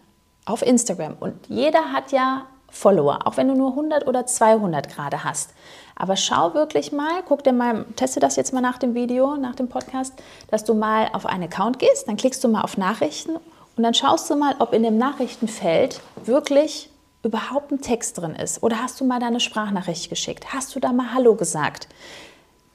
auf 0.46 0.65
Instagram. 0.65 1.15
Und 1.19 1.36
jeder 1.48 1.93
hat 1.93 2.12
ja 2.12 2.48
Follower, 2.71 3.19
auch 3.25 3.38
wenn 3.38 3.47
du 3.47 3.55
nur 3.55 3.69
100 3.71 4.07
oder 4.07 4.25
200 4.25 4.89
gerade 4.89 5.24
hast. 5.24 5.51
Aber 5.95 6.15
schau 6.15 6.53
wirklich 6.53 6.91
mal, 6.91 7.24
guck 7.27 7.43
dir 7.43 7.53
mal, 7.53 7.86
teste 7.95 8.19
das 8.19 8.36
jetzt 8.36 8.53
mal 8.53 8.62
nach 8.62 8.77
dem 8.77 8.93
Video, 8.93 9.36
nach 9.36 9.55
dem 9.55 9.67
Podcast, 9.67 10.13
dass 10.50 10.63
du 10.63 10.74
mal 10.74 11.09
auf 11.13 11.25
einen 11.25 11.43
Account 11.43 11.79
gehst, 11.79 12.07
dann 12.07 12.17
klickst 12.17 12.43
du 12.43 12.47
mal 12.47 12.62
auf 12.62 12.77
Nachrichten 12.77 13.36
und 13.77 13.83
dann 13.83 13.93
schaust 13.93 14.29
du 14.29 14.36
mal, 14.36 14.55
ob 14.59 14.74
in 14.74 14.83
dem 14.83 14.97
Nachrichtenfeld 14.97 16.01
wirklich 16.24 16.89
überhaupt 17.24 17.71
ein 17.71 17.81
Text 17.81 18.17
drin 18.17 18.36
ist. 18.36 18.63
Oder 18.63 18.81
hast 18.81 19.00
du 19.00 19.05
mal 19.05 19.19
deine 19.19 19.39
Sprachnachricht 19.39 20.09
geschickt? 20.09 20.53
Hast 20.53 20.75
du 20.75 20.79
da 20.79 20.93
mal 20.93 21.13
Hallo 21.13 21.36
gesagt? 21.36 21.88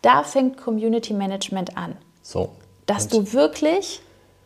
Da 0.02 0.22
fängt 0.22 0.56
Community 0.56 1.12
Management 1.12 1.76
an. 1.76 1.96
So. 2.22 2.50
Dass 2.86 3.08
du 3.08 3.32
wirklich 3.32 4.00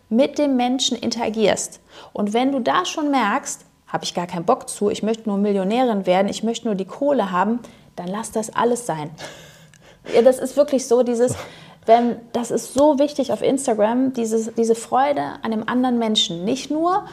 mit 0.09 0.39
dem 0.39 0.57
Menschen 0.57 0.97
interagierst. 0.97 1.81
Und 2.13 2.33
wenn 2.33 2.53
du 2.53 2.61
da 2.61 2.85
schon 2.85 3.11
merkst, 3.11 3.66
habe 3.97 4.05
ich 4.05 4.13
gar 4.13 4.27
keinen 4.27 4.45
Bock 4.45 4.69
zu, 4.69 4.91
ich 4.91 5.03
möchte 5.03 5.27
nur 5.27 5.39
Millionärin 5.39 6.05
werden, 6.05 6.29
ich 6.29 6.43
möchte 6.43 6.67
nur 6.67 6.75
die 6.75 6.85
Kohle 6.85 7.31
haben, 7.31 7.61
dann 7.97 8.09
lass 8.09 8.31
das 8.31 8.55
alles 8.55 8.87
sein. 8.87 9.11
Ja, 10.15 10.23
das 10.23 10.39
ist 10.39 10.57
wirklich 10.57 10.87
so, 10.87 11.03
dieses, 11.03 11.35
wenn, 11.85 12.15
das 12.33 12.53
ist 12.53 12.75
so 12.75 13.01
wichtig 13.01 13.33
auf 13.33 13.43
Instagram, 13.43 14.13
dieses, 14.13 14.55
diese 14.55 14.77
Freude 14.77 15.21
an 15.43 15.53
einem 15.53 15.65
anderen 15.67 15.99
Menschen. 15.99 16.45
Nicht 16.45 16.71
nur, 16.71 17.07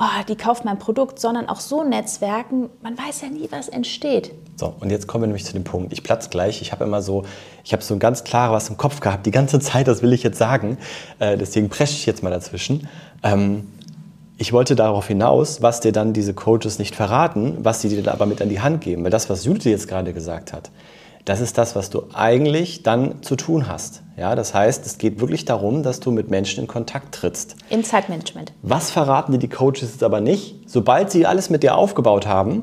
oh, 0.00 0.24
die 0.28 0.34
kauft 0.34 0.64
mein 0.64 0.76
Produkt, 0.76 1.20
sondern 1.20 1.48
auch 1.48 1.60
so 1.60 1.84
Netzwerken, 1.84 2.68
man 2.82 2.98
weiß 2.98 3.20
ja 3.20 3.28
nie, 3.28 3.46
was 3.52 3.68
entsteht. 3.68 4.32
So, 4.56 4.74
und 4.80 4.90
jetzt 4.90 5.06
kommen 5.06 5.22
wir 5.22 5.26
nämlich 5.28 5.44
zu 5.44 5.52
dem 5.52 5.62
Punkt. 5.62 5.92
Ich 5.92 6.02
platz 6.02 6.28
gleich. 6.28 6.60
Ich 6.60 6.72
habe 6.72 6.82
immer 6.82 7.02
so, 7.02 7.24
ich 7.62 7.72
habe 7.72 7.84
so 7.84 7.94
ein 7.94 8.00
ganz 8.00 8.24
klar 8.24 8.50
was 8.50 8.68
im 8.68 8.76
Kopf 8.76 8.98
gehabt, 8.98 9.26
die 9.26 9.30
ganze 9.30 9.60
Zeit, 9.60 9.86
das 9.86 10.02
will 10.02 10.12
ich 10.12 10.24
jetzt 10.24 10.38
sagen. 10.38 10.76
Äh, 11.20 11.38
deswegen 11.38 11.68
presche 11.68 11.92
ich 11.92 12.04
jetzt 12.04 12.24
mal 12.24 12.30
dazwischen. 12.30 12.88
Ähm, 13.22 13.68
ich 14.40 14.54
wollte 14.54 14.74
darauf 14.74 15.06
hinaus, 15.06 15.60
was 15.60 15.80
dir 15.80 15.92
dann 15.92 16.14
diese 16.14 16.32
Coaches 16.32 16.78
nicht 16.78 16.96
verraten, 16.96 17.58
was 17.60 17.82
sie 17.82 17.90
dir 17.90 18.02
dann 18.02 18.14
aber 18.14 18.24
mit 18.24 18.40
an 18.40 18.48
die 18.48 18.62
Hand 18.62 18.80
geben. 18.80 19.04
Weil 19.04 19.10
das, 19.10 19.28
was 19.28 19.44
Judith 19.44 19.66
jetzt 19.66 19.86
gerade 19.86 20.14
gesagt 20.14 20.54
hat, 20.54 20.70
das 21.26 21.42
ist 21.42 21.58
das, 21.58 21.76
was 21.76 21.90
du 21.90 22.04
eigentlich 22.14 22.82
dann 22.82 23.22
zu 23.22 23.36
tun 23.36 23.68
hast. 23.68 24.02
Ja, 24.16 24.34
das 24.34 24.54
heißt, 24.54 24.86
es 24.86 24.96
geht 24.96 25.20
wirklich 25.20 25.44
darum, 25.44 25.82
dass 25.82 26.00
du 26.00 26.10
mit 26.10 26.30
Menschen 26.30 26.62
in 26.62 26.66
Kontakt 26.68 27.14
trittst. 27.14 27.54
Im 27.68 27.84
Zeitmanagement. 27.84 28.54
Was 28.62 28.90
verraten 28.90 29.32
dir 29.32 29.38
die 29.38 29.50
Coaches 29.50 29.82
jetzt 29.82 30.02
aber 30.02 30.22
nicht? 30.22 30.56
Sobald 30.64 31.10
sie 31.10 31.26
alles 31.26 31.50
mit 31.50 31.62
dir 31.62 31.76
aufgebaut 31.76 32.26
haben, 32.26 32.62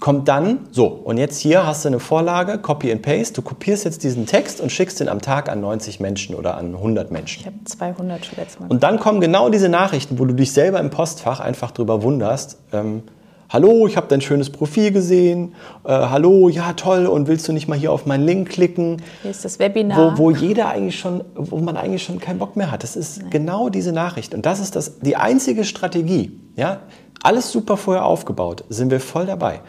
kommt 0.00 0.28
dann 0.28 0.68
so, 0.70 0.86
und 0.86 1.18
jetzt 1.18 1.38
hier 1.38 1.66
hast 1.66 1.84
du 1.84 1.88
eine 1.88 2.00
Vorlage, 2.00 2.58
Copy 2.58 2.92
and 2.92 3.02
Paste, 3.02 3.34
du 3.34 3.42
kopierst 3.42 3.84
jetzt 3.84 4.04
diesen 4.04 4.26
Text 4.26 4.60
und 4.60 4.70
schickst 4.70 5.00
ihn 5.00 5.08
am 5.08 5.20
Tag 5.20 5.48
an 5.48 5.60
90 5.60 6.00
Menschen 6.00 6.34
oder 6.34 6.56
an 6.56 6.74
100 6.74 7.10
Menschen. 7.10 7.40
Ich 7.40 7.46
habe 7.46 7.56
200 7.64 8.24
schon 8.24 8.36
letztes 8.38 8.60
Mal. 8.60 8.68
Und 8.68 8.82
dann 8.82 8.98
kommen 9.00 9.20
genau 9.20 9.48
diese 9.48 9.68
Nachrichten, 9.68 10.18
wo 10.18 10.24
du 10.24 10.34
dich 10.34 10.52
selber 10.52 10.78
im 10.80 10.90
Postfach 10.90 11.40
einfach 11.40 11.72
drüber 11.72 12.02
wunderst, 12.02 12.58
ähm, 12.72 13.02
Hallo, 13.50 13.86
ich 13.86 13.96
habe 13.96 14.08
dein 14.08 14.20
schönes 14.20 14.50
Profil 14.50 14.92
gesehen. 14.92 15.54
Äh, 15.82 15.92
hallo, 15.92 16.50
ja 16.50 16.74
toll. 16.74 17.06
Und 17.06 17.28
willst 17.28 17.48
du 17.48 17.54
nicht 17.54 17.66
mal 17.66 17.78
hier 17.78 17.92
auf 17.92 18.04
meinen 18.04 18.26
Link 18.26 18.50
klicken? 18.50 19.00
Hier 19.22 19.30
ist 19.30 19.42
das 19.42 19.58
Webinar. 19.58 20.18
Wo, 20.18 20.24
wo 20.24 20.30
jeder 20.30 20.68
eigentlich 20.68 20.98
schon, 20.98 21.24
wo 21.34 21.56
man 21.56 21.78
eigentlich 21.78 22.02
schon 22.02 22.18
keinen 22.18 22.38
Bock 22.38 22.56
mehr 22.56 22.70
hat. 22.70 22.82
Das 22.82 22.94
ist 22.94 23.22
Nein. 23.22 23.30
genau 23.30 23.70
diese 23.70 23.92
Nachricht. 23.92 24.34
Und 24.34 24.44
das 24.44 24.60
ist 24.60 24.76
das, 24.76 24.98
die 24.98 25.16
einzige 25.16 25.64
Strategie. 25.64 26.38
Ja, 26.56 26.80
alles 27.22 27.50
super 27.50 27.78
vorher 27.78 28.04
aufgebaut. 28.04 28.64
Sind 28.68 28.90
wir 28.90 29.00
voll 29.00 29.24
dabei. 29.24 29.60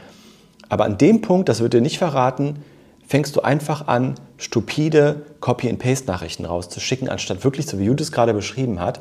Aber 0.69 0.85
an 0.85 0.97
dem 0.97 1.21
Punkt, 1.21 1.49
das 1.49 1.59
wird 1.59 1.73
dir 1.73 1.81
nicht 1.81 1.97
verraten, 1.97 2.63
fängst 3.07 3.35
du 3.35 3.41
einfach 3.41 3.87
an, 3.87 4.15
stupide 4.37 5.25
Copy-and-Paste-Nachrichten 5.39 6.45
rauszuschicken, 6.45 7.09
anstatt 7.09 7.43
wirklich, 7.43 7.65
so 7.65 7.79
wie 7.79 7.85
Judith 7.85 8.11
gerade 8.11 8.33
beschrieben 8.33 8.79
hat, 8.79 8.99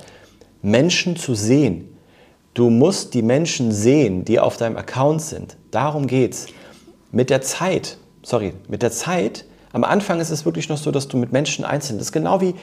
Menschen 0.63 1.17
zu 1.17 1.35
sehen 1.35 1.99
Du 2.59 2.71
musst 2.71 3.15
die 3.15 3.23
Menschen 3.23 3.71
sehen, 3.71 4.25
die 4.25 4.41
auf 4.41 4.57
deinem 4.57 4.77
Account 4.77 5.23
sind. 5.23 5.57
Darum 5.71 6.09
geht's. 6.09 6.47
Mit 7.13 7.31
der 7.31 7.41
Zeit, 7.41 7.99
sorry, 8.25 8.53
mit 8.67 8.83
der 8.83 8.91
Zeit, 8.91 9.45
am 9.73 9.85
Anfang 9.85 10.21
ist 10.21 10.31
es 10.31 10.45
wirklich 10.45 10.69
noch 10.69 10.79
so, 10.79 10.91
dass 10.91 11.09
du 11.09 11.17
mit 11.17 11.33
Menschen 11.33 11.65
einzeln, 11.65 11.99
das 11.99 12.09
ist 12.09 12.13
genau 12.13 12.41
wie, 12.41 12.55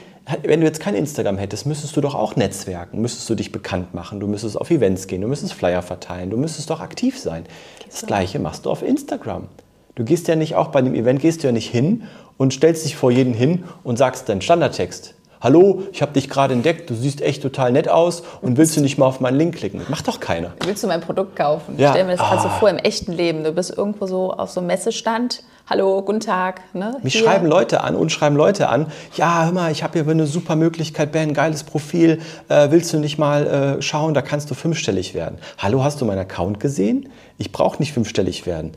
wenn 0.44 0.60
du 0.60 0.66
jetzt 0.66 0.80
kein 0.80 0.96
Instagram 0.96 1.38
hättest, 1.38 1.66
müsstest 1.66 1.96
du 1.96 2.02
doch 2.02 2.16
auch 2.16 2.36
netzwerken, 2.36 3.02
müsstest 3.02 3.30
du 3.30 3.36
dich 3.36 3.52
bekannt 3.52 3.94
machen, 3.94 4.20
du 4.20 4.28
müsstest 4.28 4.60
auf 4.60 4.72
Events 4.72 5.08
gehen, 5.08 5.22
du 5.22 5.28
müsstest 5.28 5.54
Flyer 5.54 5.82
verteilen, 5.82 6.30
du 6.30 6.38
müsstest 6.38 6.70
doch 6.70 6.82
aktiv 6.82 7.20
sein. 7.20 7.46
Das 7.90 8.06
Gleiche 8.06 8.40
machst 8.40 8.66
du 8.66 8.72
auf 8.72 8.82
Instagram. 8.82 9.48
Du 9.94 10.04
gehst 10.04 10.28
ja 10.28 10.36
nicht 10.36 10.56
auch 10.56 10.70
bei 10.70 10.80
einem 10.80 10.96
Event, 10.96 11.22
gehst 11.22 11.44
du 11.44 11.48
ja 11.48 11.54
nicht 11.54 11.70
hin 11.70 12.04
und 12.38 12.54
stellst 12.54 12.84
dich 12.86 12.96
vor 12.96 13.12
jeden 13.12 13.34
hin 13.34 13.64
und 13.84 13.98
sagst 13.98 14.28
deinen 14.28 14.42
Standardtext 14.42 15.16
hallo, 15.46 15.84
ich 15.92 16.02
habe 16.02 16.12
dich 16.12 16.28
gerade 16.28 16.56
entdeckt, 16.56 16.90
du 16.90 16.96
siehst 16.96 17.22
echt 17.22 17.44
total 17.44 17.72
nett 17.72 17.88
aus 17.88 18.24
und 18.42 18.58
willst 18.58 18.76
du 18.76 18.82
nicht 18.82 18.98
mal 18.98 19.06
auf 19.06 19.20
meinen 19.20 19.38
Link 19.38 19.56
klicken? 19.56 19.82
Macht 19.90 20.08
doch 20.08 20.20
keiner. 20.20 20.54
Willst 20.66 20.84
du 20.84 20.88
mein 20.88 21.02
Produkt 21.02 21.36
kaufen? 21.36 21.76
Ja. 21.78 21.90
Ich 21.90 21.92
stell 21.92 22.06
mir 22.06 22.14
das 22.14 22.22
ah. 22.22 22.30
gerade 22.30 22.42
so 22.42 22.50
vor 22.50 22.70
im 22.70 22.78
echten 22.78 23.12
Leben. 23.12 23.44
Du 23.44 23.52
bist 23.52 23.78
irgendwo 23.78 24.08
so 24.08 24.34
auf 24.34 24.50
so 24.50 24.60
einem 24.60 24.68
Messestand 24.68 25.44
hallo, 25.68 26.02
guten 26.02 26.20
Tag. 26.20 26.62
Ne? 26.74 26.98
Mich 27.04 27.14
Hier. 27.14 27.24
schreiben 27.24 27.48
Leute 27.48 27.84
an 27.84 27.96
und 27.96 28.12
schreiben 28.12 28.36
Leute 28.36 28.70
an, 28.70 28.88
ja, 29.16 29.46
hör 29.46 29.52
mal, 29.52 29.72
ich 29.72 29.84
habe 29.84 30.00
hier 30.00 30.10
eine 30.10 30.28
super 30.28 30.56
Möglichkeit, 30.56 31.12
Ben, 31.12 31.34
geiles 31.34 31.64
Profil, 31.64 32.20
äh, 32.50 32.72
willst 32.72 32.94
du 32.94 33.00
nicht 33.00 33.18
mal 33.18 33.48
äh, 33.78 33.82
schauen, 33.82 34.14
da 34.14 34.22
kannst 34.22 34.50
du 34.52 34.56
fünfstellig 34.56 35.14
werden. 35.14 35.38
Hallo, 35.58 35.84
hast 35.84 36.02
du 36.02 36.06
meinen 36.06 36.20
Account 36.20 36.60
gesehen? 36.60 37.10
Ich 37.38 37.52
brauche 37.52 37.80
nicht 37.80 37.92
fünfstellig 37.92 38.46
werden. 38.46 38.72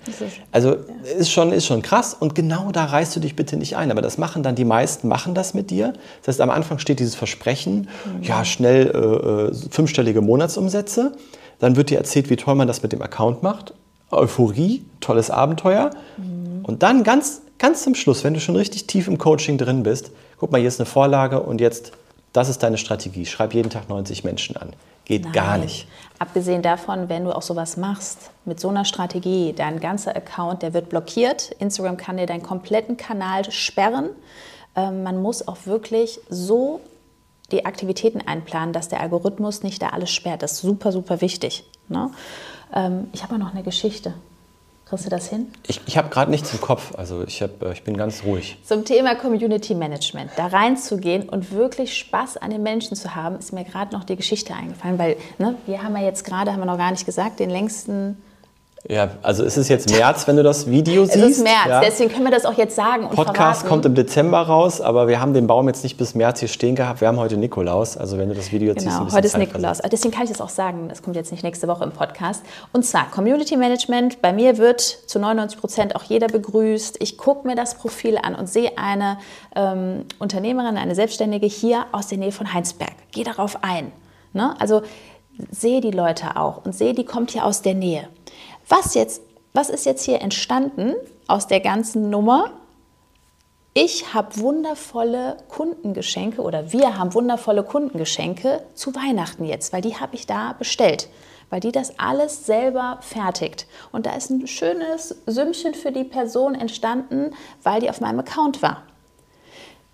Also 0.50 0.76
ist 1.16 1.30
schon, 1.30 1.52
ist 1.52 1.66
schon 1.66 1.82
krass 1.82 2.14
und 2.18 2.34
genau 2.34 2.72
da 2.72 2.86
reißt 2.86 3.14
du 3.14 3.20
dich 3.20 3.36
bitte 3.36 3.56
nicht 3.56 3.76
ein. 3.76 3.92
Aber 3.92 4.02
das 4.02 4.18
machen 4.18 4.42
dann 4.42 4.56
die 4.56 4.64
meisten, 4.64 5.06
machen 5.06 5.34
das 5.34 5.54
mit 5.54 5.70
dir. 5.70 5.92
Das 6.22 6.34
heißt, 6.34 6.40
am 6.40 6.50
Anfang 6.50 6.80
steht 6.80 6.98
dieses 6.98 7.14
Versprechen, 7.14 7.88
mhm. 8.04 8.22
ja, 8.22 8.44
schnell 8.44 8.88
äh, 8.88 9.52
äh 9.52 9.70
fünfstellige 9.70 10.22
Monatsumsätze. 10.22 11.12
Dann 11.60 11.76
wird 11.76 11.90
dir 11.90 11.98
erzählt, 11.98 12.30
wie 12.30 12.36
toll 12.36 12.56
man 12.56 12.66
das 12.66 12.82
mit 12.82 12.92
dem 12.92 13.02
Account 13.02 13.42
macht. 13.42 13.74
Euphorie, 14.10 14.84
tolles 15.00 15.30
Abenteuer. 15.30 15.90
Mhm. 16.16 16.64
Und 16.64 16.82
dann 16.82 17.04
ganz, 17.04 17.42
ganz 17.58 17.82
zum 17.82 17.94
Schluss, 17.94 18.24
wenn 18.24 18.34
du 18.34 18.40
schon 18.40 18.56
richtig 18.56 18.86
tief 18.86 19.08
im 19.08 19.18
Coaching 19.18 19.58
drin 19.58 19.82
bist, 19.82 20.10
guck 20.38 20.52
mal, 20.52 20.58
hier 20.58 20.68
ist 20.68 20.80
eine 20.80 20.86
Vorlage 20.86 21.40
und 21.40 21.60
jetzt, 21.60 21.92
das 22.32 22.48
ist 22.48 22.62
deine 22.62 22.78
Strategie. 22.78 23.26
Schreib 23.26 23.54
jeden 23.54 23.70
Tag 23.70 23.88
90 23.88 24.24
Menschen 24.24 24.56
an. 24.56 24.72
Geht 25.04 25.24
Nein. 25.24 25.32
gar 25.32 25.58
nicht. 25.58 25.86
Abgesehen 26.18 26.62
davon, 26.62 27.08
wenn 27.08 27.24
du 27.24 27.32
auch 27.34 27.42
sowas 27.42 27.76
machst, 27.76 28.30
mit 28.44 28.60
so 28.60 28.68
einer 28.68 28.84
Strategie, 28.84 29.54
dein 29.56 29.80
ganzer 29.80 30.14
Account, 30.14 30.62
der 30.62 30.74
wird 30.74 30.88
blockiert. 30.88 31.52
Instagram 31.58 31.96
kann 31.96 32.16
dir 32.16 32.26
deinen 32.26 32.42
kompletten 32.42 32.96
Kanal 32.96 33.50
sperren. 33.50 34.10
Ähm, 34.76 35.02
man 35.02 35.22
muss 35.22 35.46
auch 35.46 35.58
wirklich 35.64 36.20
so 36.28 36.80
die 37.52 37.64
Aktivitäten 37.64 38.20
einplanen, 38.26 38.72
dass 38.72 38.88
der 38.88 39.00
Algorithmus 39.00 39.62
nicht 39.62 39.80
da 39.82 39.90
alles 39.90 40.10
sperrt. 40.10 40.42
Das 40.42 40.52
ist 40.52 40.60
super, 40.60 40.92
super 40.92 41.20
wichtig. 41.20 41.64
Ne? 41.88 42.10
Ähm, 42.74 43.08
ich 43.12 43.22
habe 43.22 43.34
auch 43.34 43.38
noch 43.38 43.54
eine 43.54 43.62
Geschichte. 43.62 44.14
Kriegst 44.88 45.04
du 45.04 45.10
das 45.10 45.28
hin? 45.28 45.48
Ich, 45.66 45.82
ich 45.86 45.98
habe 45.98 46.08
gerade 46.08 46.30
nichts 46.30 46.50
im 46.54 46.62
Kopf, 46.62 46.94
also 46.96 47.22
ich, 47.22 47.42
hab, 47.42 47.62
äh, 47.62 47.72
ich 47.72 47.84
bin 47.84 47.96
ganz 47.96 48.24
ruhig. 48.24 48.56
Zum 48.64 48.86
Thema 48.86 49.14
Community 49.16 49.74
Management, 49.74 50.30
da 50.36 50.46
reinzugehen 50.46 51.28
und 51.28 51.52
wirklich 51.52 51.96
Spaß 51.98 52.38
an 52.38 52.50
den 52.50 52.62
Menschen 52.62 52.96
zu 52.96 53.14
haben, 53.14 53.36
ist 53.36 53.52
mir 53.52 53.64
gerade 53.64 53.94
noch 53.94 54.04
die 54.04 54.16
Geschichte 54.16 54.54
eingefallen, 54.54 54.98
weil 54.98 55.16
ne, 55.36 55.56
wir 55.66 55.82
haben 55.82 55.94
ja 55.94 56.02
jetzt 56.02 56.24
gerade, 56.24 56.52
haben 56.52 56.60
wir 56.60 56.66
noch 56.66 56.78
gar 56.78 56.90
nicht 56.90 57.04
gesagt, 57.04 57.38
den 57.38 57.50
längsten 57.50 58.16
ja, 58.86 59.10
also 59.22 59.44
ist 59.44 59.56
es 59.56 59.68
jetzt 59.68 59.90
März, 59.90 60.28
wenn 60.28 60.36
du 60.36 60.42
das 60.42 60.68
Video 60.68 61.04
siehst? 61.04 61.16
Es 61.16 61.30
ist 61.38 61.42
März, 61.42 61.66
ja. 61.68 61.80
deswegen 61.80 62.10
können 62.10 62.24
wir 62.24 62.30
das 62.30 62.44
auch 62.44 62.56
jetzt 62.56 62.76
sagen. 62.76 63.06
Und 63.06 63.16
Podcast 63.16 63.60
verraten. 63.60 63.68
kommt 63.68 63.86
im 63.86 63.94
Dezember 63.94 64.40
raus, 64.40 64.80
aber 64.80 65.08
wir 65.08 65.20
haben 65.20 65.34
den 65.34 65.46
Baum 65.46 65.66
jetzt 65.66 65.82
nicht 65.82 65.96
bis 65.96 66.14
März 66.14 66.40
hier 66.40 66.48
stehen 66.48 66.76
gehabt. 66.76 67.00
Wir 67.00 67.08
haben 67.08 67.18
heute 67.18 67.36
Nikolaus, 67.36 67.96
also 67.96 68.18
wenn 68.18 68.28
du 68.28 68.34
das 68.34 68.52
Video 68.52 68.68
jetzt 68.68 68.84
genau, 68.84 69.04
siehst, 69.04 69.16
heute 69.16 69.26
ist 69.26 69.36
Nikolaus. 69.36 69.78
Versetzt. 69.78 69.92
Deswegen 69.92 70.14
kann 70.14 70.24
ich 70.24 70.30
das 70.30 70.40
auch 70.40 70.48
sagen. 70.48 70.88
Das 70.88 71.02
kommt 71.02 71.16
jetzt 71.16 71.32
nicht 71.32 71.42
nächste 71.42 71.66
Woche 71.66 71.84
im 71.84 71.90
Podcast. 71.90 72.44
Und 72.72 72.84
zwar 72.84 73.10
Community 73.10 73.56
Management. 73.56 74.22
Bei 74.22 74.32
mir 74.32 74.58
wird 74.58 74.80
zu 74.80 75.18
99 75.18 75.58
Prozent 75.58 75.96
auch 75.96 76.04
jeder 76.04 76.28
begrüßt. 76.28 76.96
Ich 77.00 77.18
gucke 77.18 77.46
mir 77.46 77.56
das 77.56 77.74
Profil 77.74 78.18
an 78.22 78.34
und 78.34 78.48
sehe 78.48 78.78
eine 78.78 79.18
ähm, 79.56 80.04
Unternehmerin, 80.18 80.76
eine 80.76 80.94
Selbstständige 80.94 81.46
hier 81.46 81.86
aus 81.92 82.06
der 82.06 82.18
Nähe 82.18 82.32
von 82.32 82.52
Heinsberg. 82.52 82.92
Gehe 83.10 83.24
darauf 83.24 83.58
ein. 83.62 83.92
Ne? 84.32 84.54
Also 84.58 84.82
sehe 85.50 85.80
die 85.80 85.90
Leute 85.90 86.36
auch 86.36 86.64
und 86.64 86.74
sehe, 86.74 86.94
die 86.94 87.04
kommt 87.04 87.30
hier 87.30 87.44
aus 87.44 87.62
der 87.62 87.74
Nähe. 87.74 88.08
Was 88.68 88.94
jetzt, 88.94 89.22
was 89.54 89.70
ist 89.70 89.86
jetzt 89.86 90.04
hier 90.04 90.20
entstanden 90.20 90.94
aus 91.26 91.46
der 91.46 91.60
ganzen 91.60 92.10
Nummer? 92.10 92.52
Ich 93.72 94.12
habe 94.12 94.38
wundervolle 94.40 95.38
Kundengeschenke 95.48 96.42
oder 96.42 96.70
wir 96.72 96.98
haben 96.98 97.14
wundervolle 97.14 97.62
Kundengeschenke 97.62 98.62
zu 98.74 98.94
Weihnachten 98.94 99.44
jetzt, 99.44 99.72
weil 99.72 99.80
die 99.80 99.96
habe 99.96 100.16
ich 100.16 100.26
da 100.26 100.52
bestellt, 100.52 101.08
weil 101.48 101.60
die 101.60 101.72
das 101.72 101.98
alles 101.98 102.44
selber 102.44 102.98
fertigt. 103.00 103.66
Und 103.90 104.04
da 104.04 104.14
ist 104.14 104.30
ein 104.30 104.46
schönes 104.46 105.16
Sümmchen 105.26 105.72
für 105.72 105.92
die 105.92 106.04
Person 106.04 106.54
entstanden, 106.54 107.34
weil 107.62 107.80
die 107.80 107.88
auf 107.88 108.02
meinem 108.02 108.20
Account 108.20 108.60
war. 108.60 108.82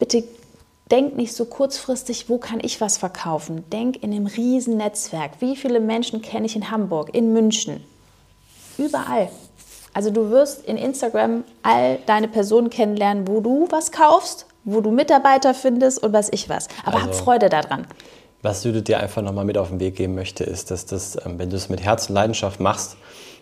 Bitte 0.01 0.25
denk 0.91 1.17
nicht 1.17 1.33
so 1.33 1.45
kurzfristig, 1.45 2.29
wo 2.29 2.39
kann 2.39 2.59
ich 2.61 2.81
was 2.81 2.99
verkaufen. 2.99 3.69
Denk 3.71 4.03
in 4.03 4.13
einem 4.13 4.27
riesen 4.27 4.79
Netzwerk. 4.79 5.41
Wie 5.41 5.55
viele 5.55 5.79
Menschen 5.79 6.23
kenne 6.23 6.47
ich 6.47 6.57
in 6.57 6.71
Hamburg, 6.71 7.15
in 7.15 7.33
München, 7.33 7.85
Überall. 8.79 9.29
Also 9.93 10.11
du 10.11 10.31
wirst 10.31 10.65
in 10.65 10.77
Instagram 10.77 11.45
all 11.63 11.99
deine 12.07 12.29
Personen 12.29 12.69
kennenlernen, 12.69 13.29
wo 13.29 13.41
du 13.41 13.69
was 13.71 13.93
kaufst, 13.93 14.47
wo 14.65 14.81
du 14.81 14.91
Mitarbeiter 14.91 15.55
findest 15.55 16.03
und 16.03 16.13
was 16.13 16.29
ich 16.33 16.49
was. 16.49 16.69
Aber 16.85 16.97
also, 16.97 17.09
hab 17.09 17.15
Freude 17.15 17.49
daran. 17.49 17.87
Was 18.43 18.65
Judith 18.65 18.85
dir 18.85 19.01
einfach 19.01 19.23
nochmal 19.23 19.45
mit 19.45 19.57
auf 19.57 19.69
den 19.69 19.81
Weg 19.81 19.97
geben 19.97 20.15
möchte, 20.15 20.45
ist, 20.45 20.71
dass 20.71 20.85
das, 20.85 21.17
ähm, 21.25 21.39
wenn 21.39 21.51
du 21.51 21.57
es 21.57 21.69
mit 21.69 21.83
Herz 21.83 22.09
und 22.09 22.15
Leidenschaft 22.15 22.61
machst, 22.61 22.97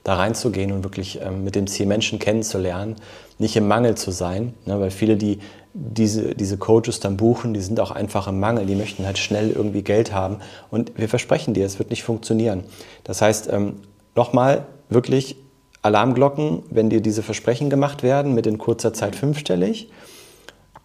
da 0.05 0.15
reinzugehen 0.15 0.73
und 0.73 0.85
wirklich 0.85 1.21
ähm, 1.23 1.45
mit 1.45 1.55
dem 1.55 1.67
Ziel 1.67 1.87
Menschen 1.87 2.19
kennenzulernen, 2.19 2.97
nicht 3.39 3.57
im 3.57 3.67
Mangel 3.67 3.97
zu 3.97 4.11
sein, 4.11 4.55
ne, 4.67 4.79
weil 4.81 4.91
viele, 4.91 5.17
die 5.17 5.39
diese, 5.75 6.35
diese 6.35 6.59
Coaches 6.59 7.01
dann 7.01 7.17
buchen, 7.17 7.55
die 7.55 7.61
sind 7.61 7.81
auch 7.81 7.91
einfach 7.91 8.29
im 8.29 8.39
Mangel, 8.39 8.67
die 8.67 8.75
möchten 8.75 9.07
halt 9.07 9.19
schnell 9.19 9.51
irgendwie 9.51 9.83
Geld 9.83 10.13
haben 10.13 10.39
und 10.71 10.93
wir 10.99 11.09
versprechen 11.09 11.55
dir, 11.55 11.65
es 11.65 11.79
wird 11.79 11.91
nicht 11.91 12.03
funktionieren. 12.03 12.65
Das 13.05 13.23
heißt, 13.23 13.51
ähm, 13.51 13.81
nochmal, 14.15 14.67
wirklich 14.95 15.37
Alarmglocken, 15.83 16.63
wenn 16.71 16.91
dir 16.91 17.01
diese 17.01 17.23
Versprechen 17.23 17.71
gemacht 17.71 18.03
werden, 18.03 18.35
mit 18.35 18.47
in 18.47 18.59
kurzer 18.59 18.93
Zeit 18.93 19.17
fünfstellig. 19.17 19.91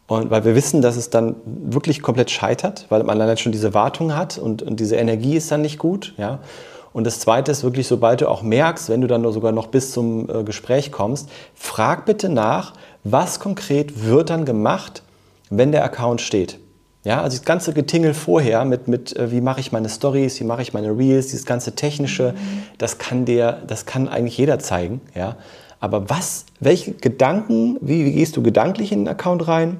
Und 0.07 0.31
weil 0.31 0.45
wir 0.45 0.55
wissen, 0.55 0.81
dass 0.81 0.95
es 0.95 1.09
dann 1.09 1.35
wirklich 1.45 2.01
komplett 2.01 2.31
scheitert, 2.31 2.85
weil 2.89 3.03
man 3.03 3.19
dann 3.19 3.37
schon 3.37 3.51
diese 3.51 3.73
Wartung 3.73 4.15
hat 4.15 4.37
und, 4.37 4.63
und 4.63 4.79
diese 4.79 4.95
Energie 4.95 5.35
ist 5.35 5.51
dann 5.51 5.61
nicht 5.61 5.77
gut. 5.77 6.13
Ja? 6.17 6.39
Und 6.93 7.03
das 7.03 7.19
Zweite 7.19 7.51
ist 7.51 7.63
wirklich, 7.63 7.87
sobald 7.87 8.21
du 8.21 8.29
auch 8.29 8.41
merkst, 8.41 8.89
wenn 8.89 9.01
du 9.01 9.07
dann 9.07 9.29
sogar 9.31 9.51
noch 9.51 9.67
bis 9.67 9.91
zum 9.91 10.29
äh, 10.29 10.43
Gespräch 10.43 10.91
kommst, 10.91 11.29
frag 11.53 12.05
bitte 12.05 12.29
nach, 12.29 12.73
was 13.03 13.39
konkret 13.39 14.05
wird 14.05 14.29
dann 14.29 14.45
gemacht, 14.45 15.03
wenn 15.49 15.71
der 15.71 15.83
Account 15.83 16.21
steht. 16.21 16.57
Ja, 17.07 17.21
also 17.21 17.37
das 17.37 17.45
ganze 17.45 17.71
Getingel 17.71 18.13
vorher 18.13 18.65
mit, 18.65 18.89
mit 18.89 19.15
äh, 19.15 19.31
wie 19.31 19.39
mache 19.39 19.61
ich 19.61 19.71
meine 19.71 19.87
Stories, 19.87 20.41
wie 20.41 20.43
mache 20.43 20.61
ich 20.61 20.73
meine 20.73 20.89
Reels, 20.89 21.27
dieses 21.27 21.45
ganze 21.45 21.73
technische, 21.73 22.33
das 22.79 22.97
kann 22.97 23.23
der, 23.23 23.61
das 23.65 23.85
kann 23.85 24.09
eigentlich 24.09 24.37
jeder 24.37 24.59
zeigen. 24.59 24.99
Ja, 25.15 25.37
aber 25.79 26.09
was, 26.09 26.45
welche 26.59 26.91
Gedanken, 26.91 27.77
wie, 27.79 28.03
wie 28.03 28.11
gehst 28.11 28.35
du 28.35 28.43
gedanklich 28.43 28.91
in 28.91 29.05
den 29.05 29.07
Account 29.07 29.47
rein 29.47 29.77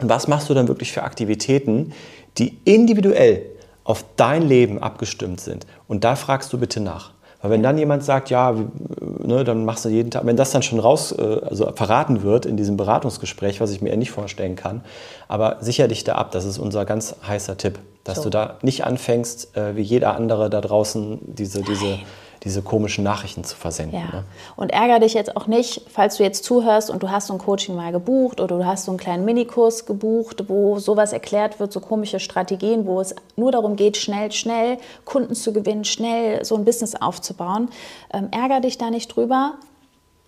und 0.00 0.08
was 0.08 0.28
machst 0.28 0.48
du 0.48 0.54
dann 0.54 0.68
wirklich 0.68 0.92
für 0.92 1.02
Aktivitäten, 1.02 1.92
die 2.38 2.56
individuell 2.64 3.42
auf 3.82 4.04
dein 4.14 4.42
Leben 4.42 4.80
abgestimmt 4.80 5.40
sind? 5.40 5.66
Und 5.88 6.04
da 6.04 6.14
fragst 6.14 6.52
du 6.52 6.58
bitte 6.58 6.78
nach. 6.78 7.10
Weil 7.42 7.50
wenn 7.50 7.62
dann 7.62 7.78
jemand 7.78 8.04
sagt, 8.04 8.30
ja, 8.30 8.54
ne, 9.00 9.44
dann 9.44 9.64
machst 9.64 9.84
du 9.84 9.88
jeden 9.88 10.10
Tag, 10.10 10.24
wenn 10.26 10.36
das 10.36 10.50
dann 10.50 10.62
schon 10.62 10.80
raus, 10.80 11.12
äh, 11.12 11.40
also 11.48 11.70
verraten 11.74 12.22
wird 12.22 12.46
in 12.46 12.56
diesem 12.56 12.76
Beratungsgespräch, 12.76 13.60
was 13.60 13.70
ich 13.70 13.80
mir 13.82 13.90
eher 13.90 13.96
nicht 13.96 14.10
vorstellen 14.10 14.56
kann, 14.56 14.82
aber 15.28 15.58
sicher 15.60 15.88
dich 15.88 16.04
da 16.04 16.14
ab, 16.14 16.30
das 16.32 16.44
ist 16.44 16.58
unser 16.58 16.84
ganz 16.84 17.14
heißer 17.26 17.56
Tipp, 17.56 17.78
dass 18.04 18.18
so. 18.18 18.24
du 18.24 18.30
da 18.30 18.56
nicht 18.62 18.84
anfängst, 18.84 19.56
äh, 19.56 19.76
wie 19.76 19.82
jeder 19.82 20.16
andere 20.16 20.50
da 20.50 20.60
draußen 20.60 21.18
diese, 21.22 21.62
diese 21.62 21.98
diese 22.42 22.62
komischen 22.62 23.04
Nachrichten 23.04 23.44
zu 23.44 23.56
versenden. 23.56 24.00
Ja. 24.00 24.18
Ne? 24.18 24.24
Und 24.56 24.72
ärgere 24.72 25.00
dich 25.00 25.14
jetzt 25.14 25.36
auch 25.36 25.46
nicht, 25.46 25.82
falls 25.90 26.16
du 26.16 26.22
jetzt 26.22 26.44
zuhörst 26.44 26.90
und 26.90 27.02
du 27.02 27.10
hast 27.10 27.28
so 27.28 27.32
ein 27.32 27.38
Coaching 27.38 27.74
mal 27.74 27.92
gebucht 27.92 28.40
oder 28.40 28.58
du 28.58 28.66
hast 28.66 28.84
so 28.84 28.90
einen 28.90 28.98
kleinen 28.98 29.24
Minikurs 29.24 29.86
gebucht, 29.86 30.44
wo 30.48 30.78
sowas 30.78 31.12
erklärt 31.12 31.60
wird, 31.60 31.72
so 31.72 31.80
komische 31.80 32.20
Strategien, 32.20 32.86
wo 32.86 33.00
es 33.00 33.14
nur 33.36 33.52
darum 33.52 33.76
geht, 33.76 33.96
schnell, 33.96 34.32
schnell 34.32 34.78
Kunden 35.04 35.34
zu 35.34 35.52
gewinnen, 35.52 35.84
schnell 35.84 36.44
so 36.44 36.56
ein 36.56 36.64
Business 36.64 36.94
aufzubauen. 36.94 37.68
Ähm, 38.12 38.28
ärgere 38.30 38.60
dich 38.60 38.78
da 38.78 38.90
nicht 38.90 39.14
drüber. 39.14 39.54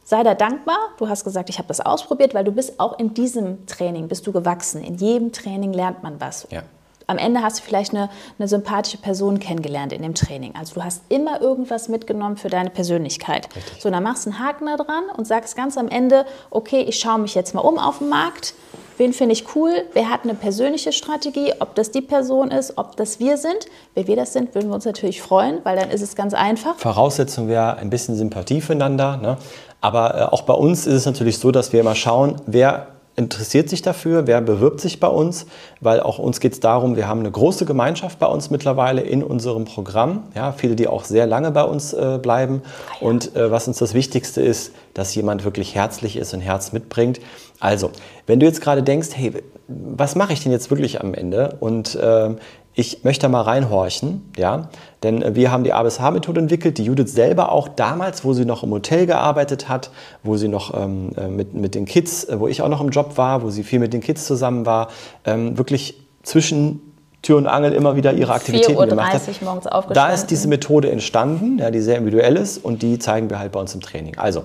Sei 0.05 0.23
da 0.23 0.35
dankbar. 0.35 0.79
Du 0.97 1.09
hast 1.09 1.23
gesagt, 1.25 1.51
ich 1.51 1.59
habe 1.59 1.69
das 1.69 1.81
ausprobiert, 1.81 2.33
weil 2.33 2.45
du 2.45 2.53
bist 2.53 2.81
auch 2.81 2.99
in 2.99 3.13
diesem 3.13 3.67
Training, 3.67 4.09
bist 4.09 4.27
du 4.27 4.33
gewachsen. 4.33 4.83
In 4.83 4.97
jedem 4.97 5.33
Training 5.33 5.75
lernt 5.75 6.03
man 6.03 6.19
was. 6.19 6.47
Ja 6.51 6.63
am 7.09 7.19
Ende 7.19 7.43
hast 7.43 7.59
du 7.59 7.63
vielleicht 7.65 7.95
eine, 7.95 8.11
eine 8.39 8.47
sympathische 8.47 8.99
Person 8.99 9.41
kennengelernt 9.41 9.93
in 9.93 10.03
dem 10.03 10.15
Training. 10.15 10.55
Also 10.55 10.75
du 10.75 10.85
hast 10.85 11.03
immer 11.09 11.41
irgendwas 11.41 11.89
mitgenommen 11.89 12.37
für 12.37 12.51
deine 12.51 12.71
Persönlichkeit. 12.71 13.49
Richtig. 13.57 13.83
So, 13.83 13.91
dann 13.91 14.03
machst 14.03 14.27
du 14.27 14.31
einen 14.31 14.39
Haken 14.39 14.67
da 14.67 14.77
dran 14.77 15.05
und 15.17 15.27
sagst 15.27 15.57
ganz 15.57 15.77
am 15.79 15.89
Ende, 15.89 16.27
okay, 16.51 16.83
ich 16.83 17.01
schaue 17.01 17.19
mich 17.19 17.35
jetzt 17.35 17.55
mal 17.55 17.63
um 17.63 17.79
auf 17.79 17.99
dem 17.99 18.11
Markt. 18.11 18.55
Wen 18.99 19.13
finde 19.13 19.33
ich 19.33 19.55
cool? 19.55 19.85
Wer 19.95 20.11
hat 20.11 20.25
eine 20.25 20.35
persönliche 20.35 20.93
Strategie? 20.93 21.55
Ob 21.61 21.75
das 21.77 21.93
die 21.93 22.03
Person 22.03 22.51
ist, 22.51 22.77
ob 22.77 22.97
das 22.97 23.21
wir 23.21 23.39
sind. 23.39 23.67
Wenn 23.95 24.07
wir 24.07 24.17
das 24.17 24.35
sind, 24.35 24.55
würden 24.55 24.69
wir 24.69 24.75
uns 24.75 24.85
natürlich 24.85 25.23
freuen, 25.23 25.61
weil 25.63 25.77
dann 25.77 25.91
ist 25.91 26.03
es 26.03 26.15
ganz 26.15 26.35
einfach. 26.35 26.77
Voraussetzung 26.77 27.49
wäre 27.49 27.77
ein 27.77 27.91
bisschen 27.91 28.17
Sympathie 28.17 28.61
füreinander. 28.61 29.17
Ne? 29.17 29.39
Aber 29.81 30.15
äh, 30.15 30.23
auch 30.25 30.43
bei 30.43 30.55
uns 30.55 30.87
ist 30.87 30.95
es 30.95 31.07
natürlich 31.07 31.39
so, 31.39 31.53
dass 31.53 31.73
wir 31.73 31.81
immer 31.81 31.95
schauen, 31.95 32.37
wer 32.47 32.98
interessiert 33.19 33.69
sich 33.69 33.83
dafür, 33.83 34.27
wer 34.27 34.41
bewirbt 34.41 34.81
sich 34.81 35.01
bei 35.01 35.09
uns, 35.09 35.47
weil 35.81 36.01
auch 36.01 36.19
uns 36.19 36.39
geht 36.39 36.53
es 36.53 36.61
darum, 36.61 36.97
wir 36.97 37.09
haben 37.09 37.21
eine 37.21 37.31
große 37.31 37.67
Gemeinschaft 37.67 38.19
bei 38.21 38.27
uns 38.27 38.49
mittlerweile 38.49 39.01
in 39.03 39.25
unserem 39.25 39.65
Programm, 39.65 40.23
ja, 40.35 40.53
viele, 40.53 40.77
die 40.77 40.87
auch 40.87 41.05
sehr 41.05 41.27
lange 41.27 41.51
bei 41.51 41.65
uns 41.65 41.93
äh, 41.93 42.19
bleiben. 42.23 42.63
Ah, 42.65 42.95
ja. 43.01 43.09
Und 43.09 43.37
äh, 43.37 43.51
was 43.51 43.67
uns 43.67 43.79
das 43.79 43.93
Wichtigste 43.93 44.41
ist, 44.41 44.73
dass 44.95 45.15
jemand 45.15 45.45
wirklich 45.45 45.75
herzlich 45.75 46.17
ist 46.17 46.33
und 46.33 46.41
Herz 46.41 46.73
mitbringt. 46.73 47.21
Also, 47.61 47.91
wenn 48.27 48.39
du 48.39 48.47
jetzt 48.47 48.61
gerade 48.61 48.85
denkst, 48.85 49.09
hey, 49.15 49.33
was 49.67 50.15
mache 50.15 50.33
ich 50.33 50.43
denn 50.43 50.53
jetzt 50.53 50.71
wirklich 50.71 51.01
am 51.01 51.13
Ende? 51.13 51.57
Und 51.61 51.97
äh, 51.97 52.31
ich 52.79 53.03
möchte 53.03 53.29
mal 53.29 53.41
reinhorchen, 53.41 54.31
ja, 54.37 54.69
denn 55.03 55.21
äh, 55.21 55.35
wir 55.35 55.51
haben 55.51 55.65
die 55.65 55.73
ABSH-Methode 55.73 56.41
entwickelt, 56.41 56.79
die 56.79 56.85
Judith 56.85 57.09
selber 57.09 57.51
auch 57.51 57.67
damals, 57.67 58.25
wo 58.25 58.35
sie 58.35 58.45
noch 58.45 58.63
im 58.63 58.71
Hotel 58.71 59.05
gearbeitet 59.05 59.69
hat, 59.69 59.91
wo 60.23 60.37
sie 60.37 60.47
noch 60.47 60.81
ähm, 60.81 61.11
äh, 61.17 61.27
mit, 61.27 61.55
mit 61.55 61.75
den 61.75 61.87
Kids, 61.87 62.23
äh, 62.25 62.39
wo 62.39 62.47
ich 62.47 62.63
auch 62.63 62.69
noch 62.69 62.81
im 62.81 62.91
Job 62.91 63.19
war, 63.19 63.43
wo 63.43 63.51
sie 63.51 63.65
viel 63.65 63.81
mit 63.81 63.93
den 63.93 64.01
Kids 64.01 64.27
zusammen 64.27 64.65
war, 64.65 64.91
ähm, 65.25 65.59
wirklich 65.59 66.01
zwischen 66.23 66.81
Tür 67.23 67.39
und 67.39 67.49
Angel 67.49 67.73
immer 67.73 67.97
wieder 67.97 68.13
ihre 68.13 68.33
Aktivitäten 68.33 68.89
gemacht 68.89 69.13
hat. 69.13 69.43
morgens 69.43 69.67
Da 69.93 70.11
ist 70.11 70.29
diese 70.29 70.47
Methode 70.47 70.89
entstanden, 70.93 71.59
ja, 71.59 71.73
die 71.73 71.81
sehr 71.81 71.97
individuell 71.97 72.37
ist 72.37 72.59
und 72.59 72.83
die 72.83 73.01
zeigen 73.01 73.29
wir 73.29 73.41
halt 73.41 73.51
bei 73.51 73.59
uns 73.59 73.75
im 73.75 73.81
Training. 73.81 74.17
Also, 74.19 74.45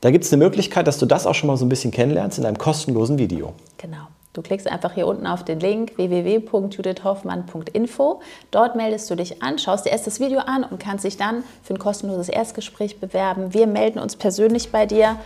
da 0.00 0.10
gibt 0.10 0.24
es 0.24 0.32
eine 0.32 0.42
Möglichkeit, 0.42 0.88
dass 0.88 0.98
du 0.98 1.06
das 1.06 1.28
auch 1.28 1.34
schon 1.36 1.46
mal 1.46 1.56
so 1.56 1.64
ein 1.64 1.68
bisschen 1.68 1.92
kennenlernst 1.92 2.38
in 2.38 2.44
einem 2.44 2.58
kostenlosen 2.58 3.18
Video. 3.18 3.52
Genau. 3.76 4.08
Du 4.38 4.42
klickst 4.42 4.66
einfach 4.68 4.92
hier 4.92 5.08
unten 5.08 5.26
auf 5.26 5.44
den 5.44 5.58
Link 5.58 5.94
www.judithhoffmann.info. 5.96 8.20
Dort 8.52 8.76
meldest 8.76 9.10
du 9.10 9.16
dich 9.16 9.42
an, 9.42 9.58
schaust 9.58 9.84
dir 9.84 9.90
erst 9.90 10.06
das 10.06 10.20
Video 10.20 10.38
an 10.38 10.62
und 10.62 10.78
kannst 10.78 11.04
dich 11.04 11.16
dann 11.16 11.42
für 11.64 11.74
ein 11.74 11.80
kostenloses 11.80 12.28
Erstgespräch 12.28 13.00
bewerben. 13.00 13.52
Wir 13.52 13.66
melden 13.66 13.98
uns 13.98 14.14
persönlich 14.14 14.70
bei 14.70 14.86
dir 14.86 15.16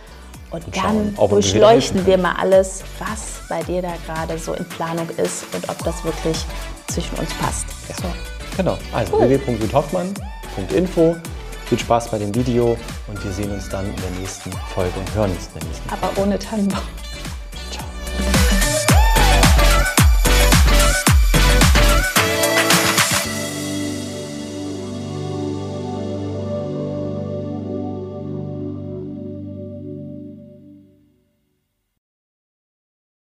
und, 0.49 0.65
und 0.65 0.75
dann 0.75 1.15
durchleuchten 1.29 2.07
wir 2.07 2.17
mal 2.17 2.33
alles, 2.39 2.83
was 2.97 3.47
bei 3.47 3.61
dir 3.61 3.83
da 3.83 3.93
gerade 4.07 4.39
so 4.39 4.53
in 4.53 4.67
Planung 4.67 5.07
ist 5.17 5.45
und 5.53 5.69
ob 5.69 5.77
das 5.83 6.03
wirklich 6.03 6.43
zwischen 6.87 7.15
uns 7.19 7.31
passt. 7.35 7.67
Ja. 7.89 7.95
So. 7.97 8.05
Genau, 8.57 8.79
also 8.93 9.15
cool. 9.15 9.29
www.judithhoffmann.info. 9.29 11.17
Viel 11.67 11.77
Spaß 11.77 12.09
bei 12.09 12.17
dem 12.17 12.33
Video 12.33 12.75
und 13.07 13.23
wir 13.23 13.31
sehen 13.31 13.51
uns 13.51 13.69
dann 13.69 13.85
in 13.85 13.95
der 13.95 14.09
nächsten 14.19 14.51
Folge 14.73 14.97
und 14.97 15.13
hören 15.13 15.29
uns 15.29 15.49
in 15.53 15.59
der 15.59 15.67
nächsten 15.67 15.87
Aber 15.91 16.07
Folge. 16.07 16.21
ohne 16.21 16.39
Tannenbaum. 16.39 16.81